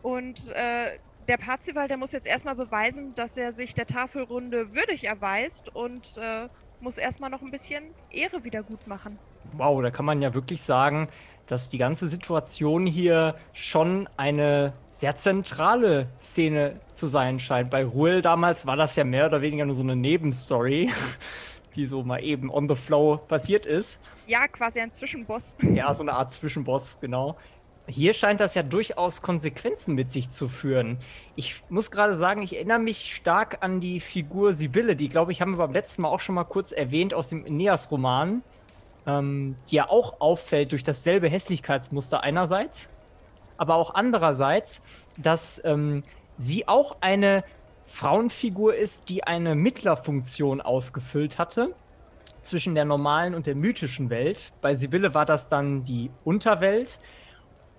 Und 0.00 0.50
äh, 0.52 0.98
der 1.28 1.36
Parzival, 1.36 1.86
der 1.86 1.98
muss 1.98 2.12
jetzt 2.12 2.26
erstmal 2.26 2.54
beweisen, 2.54 3.14
dass 3.14 3.36
er 3.36 3.52
sich 3.52 3.74
der 3.74 3.86
Tafelrunde 3.86 4.72
würdig 4.72 5.04
erweist 5.04 5.68
und 5.76 6.16
äh, 6.16 6.48
muss 6.80 6.96
erstmal 6.96 7.28
noch 7.28 7.42
ein 7.42 7.50
bisschen 7.50 7.84
Ehre 8.10 8.42
wieder 8.42 8.62
gut 8.62 8.86
machen. 8.86 9.18
Wow, 9.52 9.82
da 9.82 9.90
kann 9.90 10.06
man 10.06 10.22
ja 10.22 10.32
wirklich 10.34 10.62
sagen, 10.62 11.08
dass 11.46 11.68
die 11.68 11.78
ganze 11.78 12.08
Situation 12.08 12.86
hier 12.86 13.36
schon 13.52 14.08
eine 14.16 14.72
sehr 14.90 15.16
zentrale 15.16 16.08
Szene 16.20 16.80
zu 16.92 17.06
sein 17.06 17.38
scheint. 17.38 17.70
Bei 17.70 17.84
Ruel 17.84 18.22
damals 18.22 18.66
war 18.66 18.76
das 18.76 18.96
ja 18.96 19.04
mehr 19.04 19.26
oder 19.26 19.40
weniger 19.42 19.66
nur 19.66 19.74
so 19.74 19.82
eine 19.82 19.94
Nebenstory, 19.94 20.90
die 21.76 21.86
so 21.86 22.02
mal 22.02 22.22
eben 22.22 22.50
on 22.50 22.68
the 22.68 22.74
flow 22.74 23.18
passiert 23.18 23.66
ist. 23.66 24.00
Ja, 24.26 24.48
quasi 24.48 24.80
ein 24.80 24.92
Zwischenboss. 24.92 25.54
Ja, 25.74 25.92
so 25.94 26.02
eine 26.02 26.14
Art 26.14 26.32
Zwischenboss, 26.32 26.96
genau. 27.00 27.36
Hier 27.88 28.14
scheint 28.14 28.40
das 28.40 28.54
ja 28.54 28.64
durchaus 28.64 29.22
Konsequenzen 29.22 29.94
mit 29.94 30.10
sich 30.10 30.28
zu 30.30 30.48
führen. 30.48 30.98
Ich 31.36 31.62
muss 31.68 31.92
gerade 31.92 32.16
sagen, 32.16 32.42
ich 32.42 32.56
erinnere 32.56 32.80
mich 32.80 33.14
stark 33.14 33.58
an 33.60 33.80
die 33.80 34.00
Figur 34.00 34.52
Sibylle, 34.52 34.96
die, 34.96 35.08
glaube 35.08 35.30
ich, 35.30 35.40
haben 35.40 35.52
wir 35.52 35.58
beim 35.58 35.72
letzten 35.72 36.02
Mal 36.02 36.08
auch 36.08 36.18
schon 36.18 36.34
mal 36.34 36.44
kurz 36.44 36.72
erwähnt 36.72 37.14
aus 37.14 37.28
dem 37.28 37.44
Aeneas-Roman, 37.44 38.42
ähm, 39.06 39.56
die 39.70 39.76
ja 39.76 39.88
auch 39.88 40.20
auffällt 40.20 40.72
durch 40.72 40.82
dasselbe 40.82 41.28
Hässlichkeitsmuster 41.28 42.22
einerseits, 42.22 42.88
aber 43.56 43.76
auch 43.76 43.94
andererseits, 43.94 44.82
dass 45.18 45.62
ähm, 45.64 46.02
sie 46.38 46.68
auch 46.68 46.98
eine 47.00 47.44
Frauenfigur 47.86 48.74
ist, 48.74 49.08
die 49.08 49.24
eine 49.24 49.54
Mittlerfunktion 49.54 50.60
ausgefüllt 50.60 51.38
hatte 51.38 51.74
zwischen 52.42 52.74
der 52.74 52.84
normalen 52.84 53.34
und 53.34 53.46
der 53.46 53.56
mythischen 53.56 54.10
Welt. 54.10 54.52
Bei 54.60 54.74
Sibylle 54.74 55.14
war 55.14 55.24
das 55.24 55.48
dann 55.48 55.84
die 55.84 56.10
Unterwelt. 56.24 56.98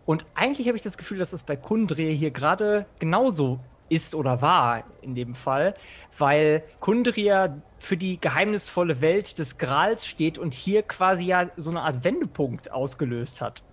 Und 0.06 0.26
eigentlich 0.36 0.68
habe 0.68 0.78
ich 0.78 0.82
das 0.82 0.98
Gefühl, 0.98 1.20
dass 1.20 1.34
es 1.34 1.44
bei 1.44 1.56
Kundre 1.56 2.04
hier 2.04 2.32
gerade 2.32 2.86
genauso 3.00 3.60
ist 3.90 4.16
oder 4.16 4.42
war 4.42 4.84
in 5.02 5.16
dem 5.16 5.34
Fall, 5.34 5.74
weil 6.18 6.63
Kundria 6.80 7.62
für 7.80 7.98
die 7.98 8.20
geheimnisvolle 8.20 9.02
Welt 9.02 9.40
des 9.40 9.58
Grals 9.58 10.06
steht 10.06 10.38
und 10.38 10.54
hier 10.54 10.84
quasi 10.84 11.26
ja 11.26 11.50
so 11.58 11.70
eine 11.70 11.82
Art 11.82 12.04
Wendepunkt 12.04 12.72
ausgelöst 12.72 13.42
hat. 13.42 13.63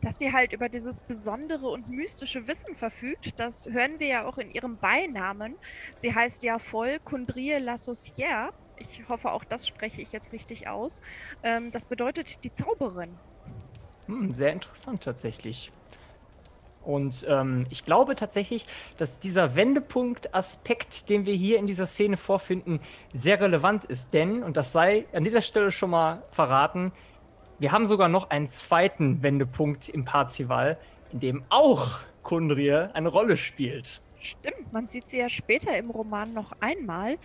Dass 0.00 0.18
sie 0.18 0.32
halt 0.32 0.52
über 0.52 0.68
dieses 0.68 1.00
besondere 1.00 1.68
und 1.68 1.88
mystische 1.90 2.46
Wissen 2.46 2.76
verfügt, 2.76 3.34
das 3.38 3.66
hören 3.66 3.98
wir 3.98 4.06
ja 4.06 4.26
auch 4.26 4.38
in 4.38 4.50
ihrem 4.50 4.76
Beinamen. 4.76 5.56
Sie 5.96 6.14
heißt 6.14 6.44
ja 6.44 6.58
voll 6.58 7.00
Kundrie 7.04 7.58
la 7.58 7.74
Saucière. 7.74 8.52
Ich 8.76 9.02
hoffe, 9.08 9.32
auch 9.32 9.42
das 9.42 9.66
spreche 9.66 10.00
ich 10.00 10.12
jetzt 10.12 10.32
richtig 10.32 10.68
aus. 10.68 11.02
Ähm, 11.42 11.72
das 11.72 11.84
bedeutet 11.84 12.44
die 12.44 12.52
Zauberin. 12.52 13.10
Hm, 14.06 14.34
sehr 14.34 14.52
interessant 14.52 15.02
tatsächlich. 15.02 15.72
Und 16.88 17.26
ähm, 17.28 17.66
ich 17.68 17.84
glaube 17.84 18.16
tatsächlich, 18.16 18.64
dass 18.96 19.20
dieser 19.20 19.54
Wendepunkt-Aspekt, 19.54 21.10
den 21.10 21.26
wir 21.26 21.34
hier 21.34 21.58
in 21.58 21.66
dieser 21.66 21.86
Szene 21.86 22.16
vorfinden, 22.16 22.80
sehr 23.12 23.38
relevant 23.42 23.84
ist. 23.84 24.14
Denn, 24.14 24.42
und 24.42 24.56
das 24.56 24.72
sei 24.72 25.04
an 25.12 25.22
dieser 25.22 25.42
Stelle 25.42 25.70
schon 25.70 25.90
mal 25.90 26.22
verraten, 26.30 26.92
wir 27.58 27.72
haben 27.72 27.84
sogar 27.84 28.08
noch 28.08 28.30
einen 28.30 28.48
zweiten 28.48 29.22
Wendepunkt 29.22 29.90
im 29.90 30.06
Parzival, 30.06 30.78
in 31.12 31.20
dem 31.20 31.44
auch 31.50 32.00
Kundrie 32.22 32.72
eine 32.72 33.08
Rolle 33.08 33.36
spielt. 33.36 34.00
Stimmt, 34.20 34.72
man 34.72 34.88
sieht 34.88 35.10
sie 35.10 35.18
ja 35.18 35.28
später 35.28 35.76
im 35.76 35.90
Roman 35.90 36.32
noch 36.32 36.52
einmal 36.60 37.18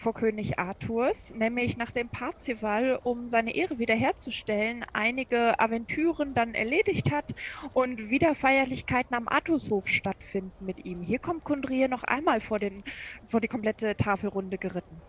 vor 0.00 0.14
König 0.14 0.58
Arthurs, 0.58 1.32
nämlich 1.34 1.76
nachdem 1.76 2.08
Parzival, 2.08 2.98
um 3.04 3.28
seine 3.28 3.54
Ehre 3.54 3.78
wiederherzustellen, 3.78 4.84
einige 4.92 5.60
Aventüren 5.60 6.34
dann 6.34 6.54
erledigt 6.54 7.10
hat 7.10 7.26
und 7.74 8.10
wieder 8.10 8.34
Feierlichkeiten 8.34 9.14
am 9.14 9.28
Arturshof 9.28 9.86
stattfinden 9.86 10.64
mit 10.64 10.84
ihm. 10.84 11.02
Hier 11.02 11.18
kommt 11.18 11.44
Kundrie 11.44 11.86
noch 11.86 12.02
einmal 12.02 12.40
vor, 12.40 12.58
den, 12.58 12.82
vor 13.28 13.40
die 13.40 13.48
komplette 13.48 13.94
Tafelrunde 13.96 14.58
geritten. 14.58 15.00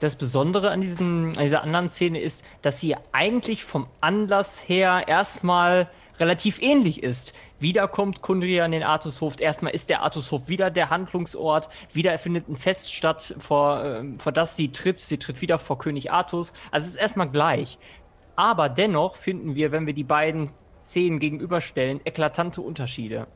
Das 0.00 0.16
Besondere 0.16 0.70
an, 0.70 0.82
diesen, 0.82 1.28
an 1.36 1.42
dieser 1.42 1.62
anderen 1.62 1.88
Szene 1.88 2.20
ist, 2.20 2.44
dass 2.60 2.80
sie 2.80 2.94
eigentlich 3.12 3.64
vom 3.64 3.88
Anlass 4.02 4.68
her 4.68 5.04
erstmal 5.08 5.88
relativ 6.20 6.60
ähnlich 6.60 7.02
ist. 7.02 7.32
Wieder 7.58 7.88
kommt 7.88 8.22
Kundria 8.22 8.64
an 8.64 8.72
den 8.72 8.82
Artushof. 8.82 9.40
Erstmal 9.40 9.74
ist 9.74 9.88
der 9.88 10.02
Artushof 10.02 10.48
wieder 10.48 10.70
der 10.70 10.90
Handlungsort. 10.90 11.68
Wieder 11.92 12.18
findet 12.18 12.48
ein 12.48 12.56
Fest 12.56 12.92
statt, 12.92 13.34
vor, 13.38 13.82
äh, 13.82 14.04
vor 14.18 14.32
das 14.32 14.56
sie 14.56 14.70
tritt. 14.70 14.98
Sie 14.98 15.18
tritt 15.18 15.40
wieder 15.40 15.58
vor 15.58 15.78
König 15.78 16.12
Artus. 16.12 16.52
Also 16.70 16.86
es 16.86 16.94
ist 16.94 17.00
erstmal 17.00 17.30
gleich. 17.30 17.78
Aber 18.36 18.68
dennoch 18.68 19.16
finden 19.16 19.54
wir, 19.54 19.72
wenn 19.72 19.86
wir 19.86 19.94
die 19.94 20.04
beiden 20.04 20.50
Szenen 20.78 21.18
gegenüberstellen, 21.18 22.00
eklatante 22.04 22.60
Unterschiede. 22.60 23.26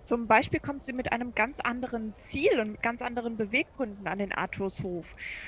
Zum 0.00 0.26
Beispiel 0.26 0.60
kommt 0.60 0.84
sie 0.84 0.92
mit 0.92 1.12
einem 1.12 1.34
ganz 1.34 1.60
anderen 1.60 2.14
Ziel 2.22 2.58
und 2.60 2.82
ganz 2.82 3.02
anderen 3.02 3.36
Beweggründen 3.36 4.06
an 4.06 4.18
den 4.18 4.32
Arturshof. 4.32 5.06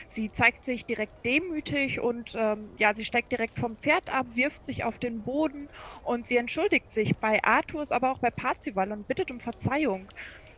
Sie 0.09 0.31
zeigt 0.31 0.65
sich 0.65 0.85
direkt 0.85 1.25
demütig 1.25 2.01
und 2.01 2.35
ähm, 2.37 2.69
ja, 2.79 2.95
sie 2.95 3.05
steigt 3.05 3.33
direkt 3.33 3.59
vom 3.59 3.77
Pferd 3.77 4.13
ab, 4.13 4.27
wirft 4.35 4.65
sich 4.65 4.85
auf 4.85 4.99
den 4.99 5.23
Boden 5.23 5.69
und 6.05 6.27
sie 6.27 6.37
entschuldigt 6.37 6.93
sich 6.93 7.17
bei 7.17 7.43
Arthurs, 7.43 7.93
aber 7.93 8.13
auch 8.13 8.19
bei 8.19 8.31
Parzival 8.31 8.93
und 8.93 9.09
bittet 9.09 9.31
um 9.31 9.41
Verzeihung. 9.41 10.07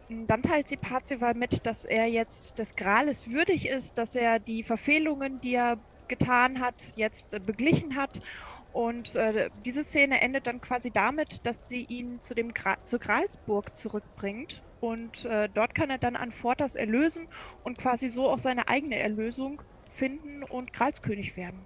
Dann 0.09 0.43
teilt 0.43 0.69
sie 0.69 0.77
Parzival 0.77 1.35
mit, 1.35 1.65
dass 1.67 1.85
er 1.85 2.07
jetzt 2.07 2.59
des 2.59 2.77
Grales 2.77 3.31
würdig 3.31 3.67
ist, 3.67 3.97
dass 3.97 4.15
er 4.15 4.39
die 4.39 4.63
Verfehlungen, 4.63 5.41
die 5.41 5.55
er 5.55 5.79
getan 6.09 6.61
hat, 6.61 6.75
jetzt 6.97 7.33
äh, 7.33 7.41
beglichen 7.41 7.97
hat 7.97 8.21
und 8.75 9.15
äh, 9.15 9.51
diese 9.65 9.85
Szene 9.85 10.21
endet 10.21 10.49
dann 10.49 10.61
quasi 10.61 10.91
damit, 10.91 11.47
dass 11.47 11.69
sie 11.69 11.85
ihn 11.85 12.21
zu 12.21 12.35
dem 12.35 12.53
Gra 12.53 12.77
zur 12.85 12.99
Gralsburg 12.99 13.75
zurückbringt. 13.77 14.65
Und 14.81 15.25
äh, 15.27 15.49
dort 15.49 15.77
kann 15.77 15.91
er 15.91 15.99
dann 15.99 16.17
an 16.17 16.33
Fortas 16.33 16.75
erlösen 16.75 17.29
und 17.63 17.79
quasi 17.79 18.09
so 18.09 18.29
auch 18.29 18.41
seine 18.41 18.67
eigene 18.67 18.99
Erlösung 18.99 19.63
finden 19.93 20.43
und 20.43 20.73
Gralskönig 20.73 21.37
werden. 21.37 21.61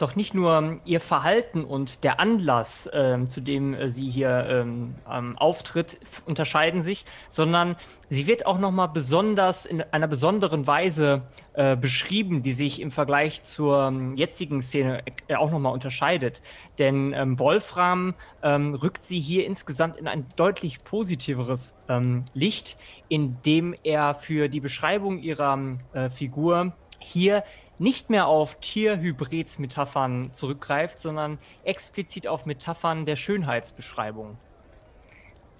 Doch 0.00 0.16
nicht 0.16 0.32
nur 0.32 0.80
ihr 0.86 0.98
Verhalten 0.98 1.62
und 1.62 2.04
der 2.04 2.20
Anlass, 2.20 2.86
äh, 2.86 3.26
zu 3.28 3.42
dem 3.42 3.74
äh, 3.74 3.90
sie 3.90 4.08
hier 4.08 4.46
ähm, 4.48 4.94
auftritt, 5.36 6.00
unterscheiden 6.24 6.82
sich, 6.82 7.04
sondern 7.28 7.76
sie 8.08 8.26
wird 8.26 8.46
auch 8.46 8.58
nochmal 8.58 8.88
besonders 8.88 9.66
in 9.66 9.82
einer 9.92 10.08
besonderen 10.08 10.66
Weise 10.66 11.28
äh, 11.52 11.76
beschrieben, 11.76 12.42
die 12.42 12.52
sich 12.52 12.80
im 12.80 12.90
Vergleich 12.90 13.42
zur 13.42 13.88
ähm, 13.88 14.16
jetzigen 14.16 14.62
Szene 14.62 15.02
äh, 15.28 15.34
auch 15.34 15.50
nochmal 15.50 15.74
unterscheidet. 15.74 16.40
Denn 16.78 17.12
ähm, 17.12 17.38
Wolfram 17.38 18.14
ähm, 18.42 18.72
rückt 18.76 19.04
sie 19.04 19.20
hier 19.20 19.44
insgesamt 19.44 19.98
in 19.98 20.08
ein 20.08 20.24
deutlich 20.34 20.82
positiveres 20.82 21.76
ähm, 21.90 22.24
Licht, 22.32 22.78
indem 23.10 23.74
er 23.82 24.14
für 24.14 24.48
die 24.48 24.60
Beschreibung 24.60 25.18
ihrer 25.18 25.58
äh, 25.92 26.08
Figur 26.08 26.72
hier 27.00 27.44
nicht 27.80 28.10
mehr 28.10 28.26
auf 28.26 28.60
Tierhybrids-Metaphern 28.60 30.32
zurückgreift, 30.32 31.00
sondern 31.00 31.38
explizit 31.64 32.26
auf 32.26 32.44
Metaphern 32.44 33.06
der 33.06 33.16
Schönheitsbeschreibung. 33.16 34.36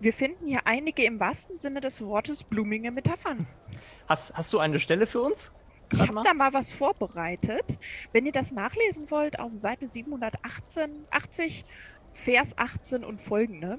Wir 0.01 0.13
finden 0.13 0.47
hier 0.47 0.67
einige 0.67 1.03
im 1.05 1.19
wahrsten 1.19 1.59
Sinne 1.59 1.81
des 1.81 2.03
Wortes 2.03 2.45
blumige 2.45 2.91
Metaphern. 2.91 3.47
Hast, 4.07 4.35
hast 4.35 4.53
du 4.53 4.59
eine 4.59 4.79
Stelle 4.81 5.07
für 5.07 5.23
uns? 5.23 5.51
Ich 5.93 5.99
habe 5.99 6.21
da 6.23 6.35
mal 6.35 6.53
was 6.53 6.71
vorbereitet. 6.71 7.79
Wenn 8.13 8.27
ihr 8.27 8.33
das 8.33 8.53
nachlesen 8.53 9.11
wollt, 9.11 9.39
auf 9.41 9.57
Seite 9.57 9.89
718, 9.89 11.07
80, 11.11 11.65
Vers 12.13 12.53
18 12.57 13.03
und 13.03 13.21
folgende. 13.23 13.79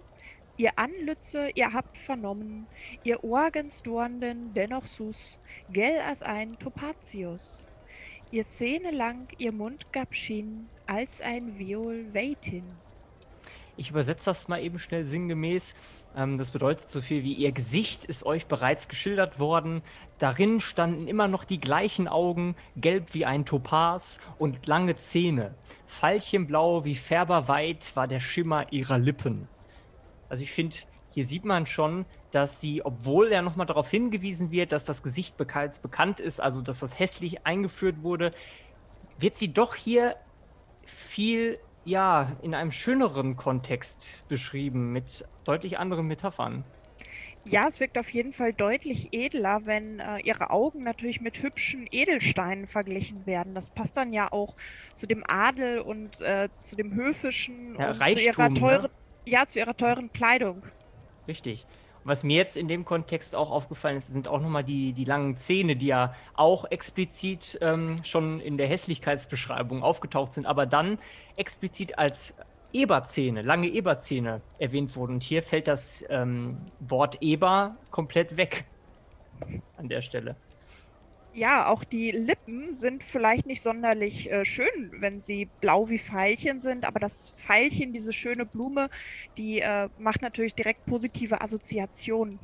Ihr 0.57 0.79
Anlütze, 0.79 1.49
ihr 1.53 1.73
habt 1.73 1.97
vernommen, 1.97 2.65
ihr 3.03 3.23
Orgensdornden 3.23 4.53
dennoch 4.55 4.87
sus, 4.87 5.39
gell 5.69 6.01
als 6.01 6.23
ein 6.23 6.57
Topatius. 6.57 7.63
Ihr 8.33 8.47
Zähne 8.47 8.91
lang, 8.91 9.27
ihr 9.39 9.51
Mund 9.51 9.91
gab 9.91 10.15
Schien, 10.15 10.69
als 10.87 11.19
ein 11.19 11.59
Viol 11.59 12.05
Weitin. 12.13 12.63
Ich 13.75 13.89
übersetze 13.89 14.29
das 14.29 14.47
mal 14.47 14.63
eben 14.63 14.79
schnell 14.79 15.05
sinngemäß. 15.05 15.75
Ähm, 16.15 16.37
das 16.37 16.51
bedeutet 16.51 16.89
so 16.89 17.01
viel 17.01 17.23
wie 17.23 17.33
ihr 17.33 17.51
Gesicht 17.51 18.05
ist 18.05 18.25
euch 18.25 18.45
bereits 18.45 18.87
geschildert 18.87 19.37
worden. 19.37 19.81
Darin 20.17 20.61
standen 20.61 21.09
immer 21.09 21.27
noch 21.27 21.43
die 21.43 21.59
gleichen 21.59 22.07
Augen, 22.07 22.55
gelb 22.77 23.13
wie 23.13 23.25
ein 23.25 23.43
Topaz 23.43 24.21
und 24.37 24.65
lange 24.65 24.95
Zähne. 24.95 25.53
Veilchenblau 25.87 26.85
wie 26.85 26.95
färberweit 26.95 27.93
war 27.95 28.07
der 28.07 28.21
Schimmer 28.21 28.71
ihrer 28.71 28.97
Lippen. 28.97 29.49
Also 30.29 30.43
ich 30.43 30.53
finde, 30.53 30.77
hier 31.13 31.25
sieht 31.25 31.45
man 31.45 31.65
schon, 31.65 32.05
dass 32.31 32.61
sie, 32.61 32.83
obwohl 32.85 33.31
ja 33.31 33.41
nochmal 33.41 33.65
darauf 33.65 33.89
hingewiesen 33.89 34.51
wird, 34.51 34.71
dass 34.71 34.85
das 34.85 35.03
Gesicht 35.03 35.37
bekannt 35.37 36.19
ist, 36.19 36.39
also 36.39 36.61
dass 36.61 36.79
das 36.79 36.97
hässlich 36.97 37.45
eingeführt 37.45 38.01
wurde, 38.01 38.31
wird 39.19 39.37
sie 39.37 39.53
doch 39.53 39.75
hier 39.75 40.15
viel, 40.85 41.59
ja, 41.83 42.31
in 42.41 42.55
einem 42.55 42.71
schöneren 42.71 43.35
Kontext 43.35 44.23
beschrieben, 44.27 44.93
mit 44.93 45.25
deutlich 45.43 45.79
anderen 45.79 46.07
Metaphern. 46.07 46.63
Ja, 47.45 47.67
es 47.67 47.79
wirkt 47.79 47.97
auf 47.97 48.09
jeden 48.11 48.33
Fall 48.33 48.53
deutlich 48.53 49.09
edler, 49.13 49.61
wenn 49.65 49.99
äh, 49.99 50.19
ihre 50.19 50.51
Augen 50.51 50.83
natürlich 50.83 51.21
mit 51.21 51.41
hübschen 51.41 51.87
Edelsteinen 51.91 52.67
verglichen 52.67 53.25
werden. 53.25 53.55
Das 53.55 53.71
passt 53.71 53.97
dann 53.97 54.13
ja 54.13 54.31
auch 54.31 54.55
zu 54.95 55.07
dem 55.07 55.23
Adel 55.27 55.79
und 55.79 56.21
äh, 56.21 56.49
zu 56.61 56.75
dem 56.75 56.93
höfischen 56.93 57.75
ja, 57.79 57.89
und 57.89 57.99
Reichtum, 57.99 58.33
zu 58.33 58.41
ihrer 58.41 58.53
teuren, 58.53 58.81
ne? 58.83 58.89
ja, 59.25 59.45
zu 59.47 59.59
ihrer 59.59 59.75
teuren 59.75 60.13
Kleidung. 60.13 60.61
Richtig. 61.27 61.65
Was 62.03 62.23
mir 62.23 62.37
jetzt 62.37 62.57
in 62.57 62.67
dem 62.67 62.83
Kontext 62.83 63.35
auch 63.35 63.51
aufgefallen 63.51 63.97
ist, 63.97 64.07
sind 64.07 64.27
auch 64.27 64.41
nochmal 64.41 64.63
die, 64.63 64.93
die 64.93 65.05
langen 65.05 65.37
Zähne, 65.37 65.75
die 65.75 65.87
ja 65.87 66.15
auch 66.33 66.65
explizit 66.71 67.59
ähm, 67.61 68.03
schon 68.03 68.39
in 68.39 68.57
der 68.57 68.67
Hässlichkeitsbeschreibung 68.67 69.83
aufgetaucht 69.83 70.33
sind, 70.33 70.47
aber 70.47 70.65
dann 70.65 70.97
explizit 71.35 71.99
als 71.99 72.33
Eberzähne, 72.73 73.41
lange 73.41 73.67
Eberzähne 73.67 74.41
erwähnt 74.57 74.95
wurden. 74.95 75.15
Und 75.15 75.23
hier 75.23 75.43
fällt 75.43 75.67
das 75.67 76.03
ähm, 76.09 76.55
Wort 76.79 77.21
Eber 77.21 77.75
komplett 77.91 78.37
weg 78.37 78.65
an 79.77 79.87
der 79.89 80.01
Stelle. 80.01 80.35
Ja, 81.33 81.67
auch 81.67 81.85
die 81.85 82.11
Lippen 82.11 82.73
sind 82.73 83.03
vielleicht 83.03 83.45
nicht 83.45 83.61
sonderlich 83.61 84.29
äh, 84.29 84.43
schön, 84.43 84.91
wenn 84.99 85.21
sie 85.21 85.47
blau 85.61 85.87
wie 85.87 85.97
Veilchen 85.97 86.59
sind, 86.59 86.83
aber 86.83 86.99
das 86.99 87.33
Veilchen, 87.37 87.93
diese 87.93 88.11
schöne 88.11 88.45
Blume, 88.45 88.89
die 89.37 89.61
äh, 89.61 89.87
macht 89.97 90.21
natürlich 90.21 90.55
direkt 90.55 90.85
positive 90.85 91.39
Assoziationen. 91.39 92.37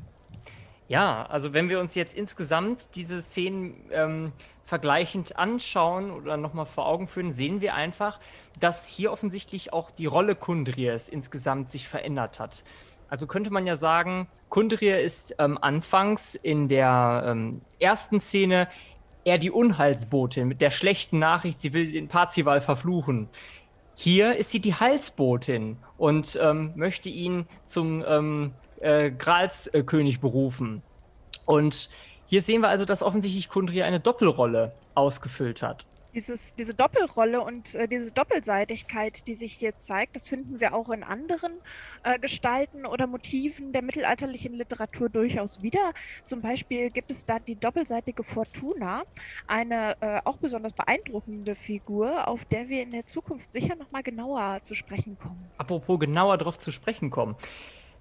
Ja, 0.88 1.26
also 1.26 1.54
wenn 1.54 1.68
wir 1.68 1.82
uns 1.82 1.96
jetzt 1.96 2.16
insgesamt 2.16 2.96
diese 2.96 3.22
Szenen 3.22 3.76
ähm, 3.92 4.32
vergleichend 4.66 5.38
anschauen 5.38 6.10
oder 6.10 6.38
nochmal 6.38 6.66
vor 6.66 6.88
Augen 6.88 7.10
führen, 7.10 7.34
sehen 7.34 7.62
wir 7.62 7.74
einfach, 7.74 8.22
dass 8.58 8.88
hier 8.88 9.12
offensichtlich 9.12 9.74
auch 9.74 9.92
die 9.92 10.06
Rolle 10.06 10.36
Kundries 10.36 11.10
insgesamt 11.10 11.72
sich 11.72 11.90
verändert 11.90 12.40
hat. 12.40 12.64
Also 13.10 13.28
könnte 13.28 13.50
man 13.50 13.68
ja 13.68 13.76
sagen, 13.76 14.28
Kundrir 14.50 15.02
ist 15.02 15.36
ähm, 15.40 15.58
anfangs 15.62 16.36
in 16.36 16.68
der 16.68 17.24
ähm, 17.26 17.62
ersten 17.80 18.20
Szene 18.20 18.68
eher 19.24 19.38
die 19.38 19.52
Unheilsbotin 19.52 20.48
mit 20.48 20.62
der 20.62 20.72
schlechten 20.72 21.20
Nachricht, 21.20 21.60
sie 21.60 21.74
will 21.74 21.92
den 21.92 22.08
Parzival 22.08 22.62
verfluchen. 22.62 23.28
Hier 23.96 24.36
ist 24.36 24.52
sie 24.52 24.60
die 24.60 24.76
Heilsbotin 24.76 25.78
und 25.98 26.40
ähm, 26.42 26.72
möchte 26.76 27.10
ihn 27.10 27.48
zum 27.66 28.04
ähm, 28.08 28.54
äh, 28.80 29.12
Gralskönig 29.12 30.22
berufen. 30.22 30.82
Und 31.46 31.90
hier 32.26 32.42
sehen 32.42 32.62
wir 32.62 32.70
also, 32.70 32.86
dass 32.86 33.02
offensichtlich 33.02 33.50
Kundria 33.50 33.86
eine 33.86 34.00
Doppelrolle 34.00 34.74
ausgefüllt 34.94 35.62
hat 35.62 35.86
dieses, 36.18 36.56
diese 36.56 36.74
Doppelrolle 36.74 37.42
und 37.42 37.76
äh, 37.76 37.88
diese 37.88 38.12
Doppelseitigkeit, 38.12 39.28
die 39.28 39.36
sich 39.36 39.54
hier 39.54 39.78
zeigt, 39.80 40.16
das 40.16 40.28
finden 40.28 40.60
wir 40.60 40.74
auch 40.74 40.90
in 40.90 41.04
anderen 41.04 41.52
äh, 42.04 42.18
Gestalten 42.18 42.88
oder 42.88 43.06
Motiven 43.06 43.72
der 43.72 43.84
mittelalterlichen 43.84 44.56
Literatur 44.56 45.10
durchaus 45.10 45.62
wieder. 45.62 45.94
Zum 46.26 46.42
Beispiel 46.42 46.90
gibt 46.90 47.12
es 47.12 47.24
da 47.26 47.38
die 47.38 47.56
doppelseitige 47.56 48.24
Fortuna, 48.24 49.04
eine 49.46 49.96
äh, 50.02 50.20
auch 50.24 50.38
besonders 50.38 50.74
beeindruckende 50.74 51.54
Figur, 51.54 52.28
auf 52.28 52.44
der 52.46 52.68
wir 52.68 52.82
in 52.82 52.90
der 52.90 53.06
Zukunft 53.06 53.54
sicher 53.54 53.76
nochmal 53.76 54.02
genauer 54.02 54.60
zu 54.64 54.74
sprechen 54.74 55.20
kommen. 55.20 55.46
Apropos 55.60 56.00
genauer 56.00 56.40
darauf 56.40 56.58
zu 56.58 56.72
sprechen 56.72 57.12
kommen. 57.12 57.36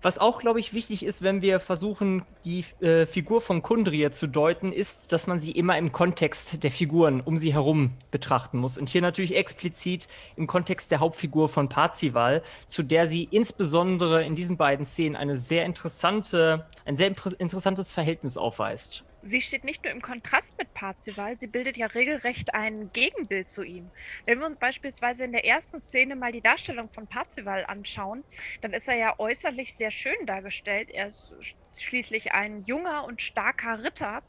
Was 0.07 0.19
auch, 0.19 0.39
glaube 0.39 0.61
ich, 0.61 0.73
wichtig 0.73 1.05
ist, 1.05 1.23
wenn 1.23 1.43
wir 1.43 1.59
versuchen, 1.59 2.23
die 2.45 2.65
äh, 2.81 3.07
Figur 3.07 3.41
von 3.41 3.61
Kundria 3.61 4.13
zu 4.13 4.29
deuten, 4.29 4.71
ist, 4.71 5.11
dass 5.11 5.27
man 5.27 5.41
sie 5.41 5.51
immer 5.51 5.77
im 5.77 5.91
Kontext 5.91 6.63
der 6.63 6.71
Figuren 6.71 7.21
um 7.21 7.39
sie 7.39 7.53
herum 7.53 7.91
betrachten 8.13 8.59
muss. 8.59 8.79
Und 8.79 8.89
hier 8.89 9.03
natürlich 9.03 9.35
explizit 9.35 10.07
im 10.37 10.47
Kontext 10.47 10.93
der 10.93 11.01
Hauptfigur 11.01 11.49
von 11.49 11.69
Parzival, 11.69 12.45
zu 12.69 12.85
der 12.85 13.09
sie 13.09 13.25
insbesondere 13.25 14.25
in 14.25 14.37
diesen 14.37 14.57
beiden 14.57 14.87
Szenen 14.87 15.17
eine 15.17 15.37
sehr 15.37 15.65
interessante, 15.65 16.67
ein 16.85 16.97
sehr 16.97 17.09
interessantes 17.09 17.91
Verhältnis 17.91 18.37
aufweist 18.37 19.03
sie 19.27 19.41
steht 19.41 19.65
nicht 19.65 19.85
nur 19.85 19.93
im 19.93 20.01
Kontrast 20.01 20.57
mit 20.59 20.73
Parzival, 20.75 21.39
sie 21.39 21.47
bildet 21.47 21.77
ja 21.77 21.87
regelrecht 21.87 22.55
ein 22.55 22.93
Gegenbild 22.93 23.49
zu 23.49 23.63
ihm. 23.63 23.91
Wenn 24.25 24.39
wir 24.39 24.47
uns 24.47 24.59
beispielsweise 24.59 25.25
in 25.25 25.33
der 25.33 25.45
ersten 25.45 25.81
Szene 25.81 26.17
mal 26.17 26.33
die 26.33 26.41
Darstellung 26.41 26.89
von 26.91 27.07
Parzival 27.07 27.65
anschauen, 27.67 28.25
dann 28.61 28.73
ist 28.73 28.89
er 28.89 28.97
ja 28.97 29.15
äußerlich 29.19 29.75
sehr 29.75 29.91
schön 29.91 30.27
dargestellt. 30.27 30.91
Er 30.91 31.09
ist 31.09 31.35
schließlich 31.77 32.33
ein 32.33 32.65
junger 32.65 33.05
und 33.05 33.21
starker 33.21 33.83
Ritter 33.83 34.23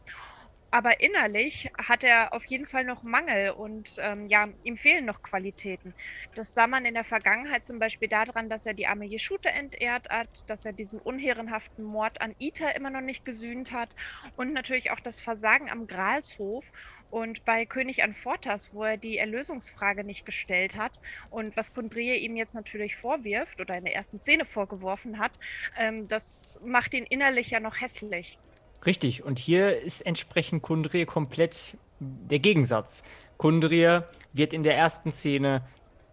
aber 0.71 0.99
innerlich 0.99 1.69
hat 1.77 2.03
er 2.03 2.33
auf 2.33 2.45
jeden 2.45 2.65
Fall 2.65 2.83
noch 2.83 3.03
Mangel 3.03 3.51
und 3.51 3.95
ähm, 3.99 4.27
ja, 4.27 4.45
ihm 4.63 4.77
fehlen 4.77 5.05
noch 5.05 5.23
Qualitäten. 5.23 5.93
Das 6.35 6.53
sah 6.53 6.67
man 6.67 6.85
in 6.85 6.93
der 6.93 7.03
Vergangenheit 7.03 7.65
zum 7.65 7.79
Beispiel 7.79 8.07
daran, 8.07 8.49
dass 8.49 8.65
er 8.65 8.73
die 8.73 8.87
arme 8.87 9.05
Jeschute 9.05 9.49
entehrt 9.49 10.09
hat, 10.09 10.49
dass 10.49 10.65
er 10.65 10.73
diesen 10.73 10.99
unehrenhaften 10.99 11.83
Mord 11.83 12.21
an 12.21 12.35
Ita 12.37 12.69
immer 12.71 12.89
noch 12.89 13.01
nicht 13.01 13.25
gesühnt 13.25 13.71
hat 13.71 13.89
und 14.35 14.53
natürlich 14.53 14.91
auch 14.91 14.99
das 14.99 15.19
Versagen 15.19 15.69
am 15.69 15.87
Gralshof 15.87 16.65
und 17.09 17.45
bei 17.45 17.65
König 17.65 18.03
Anfortas, 18.03 18.73
wo 18.73 18.83
er 18.83 18.97
die 18.97 19.17
Erlösungsfrage 19.17 20.03
nicht 20.03 20.25
gestellt 20.25 20.77
hat 20.77 20.99
und 21.29 21.55
was 21.55 21.73
Kundrie 21.73 22.15
ihm 22.17 22.35
jetzt 22.35 22.55
natürlich 22.55 22.95
vorwirft 22.95 23.61
oder 23.61 23.77
in 23.77 23.85
der 23.85 23.95
ersten 23.95 24.19
Szene 24.19 24.45
vorgeworfen 24.45 25.19
hat, 25.19 25.31
ähm, 25.77 26.07
das 26.07 26.59
macht 26.65 26.93
ihn 26.93 27.05
innerlich 27.05 27.51
ja 27.51 27.59
noch 27.59 27.79
hässlich. 27.79 28.37
Richtig, 28.85 29.23
und 29.23 29.39
hier 29.39 29.81
ist 29.81 30.01
entsprechend 30.01 30.61
Kundrie 30.61 31.05
komplett 31.05 31.77
der 31.99 32.39
Gegensatz. 32.39 33.03
Kundrie 33.37 34.01
wird 34.33 34.53
in 34.53 34.63
der 34.63 34.75
ersten 34.75 35.11
Szene 35.11 35.67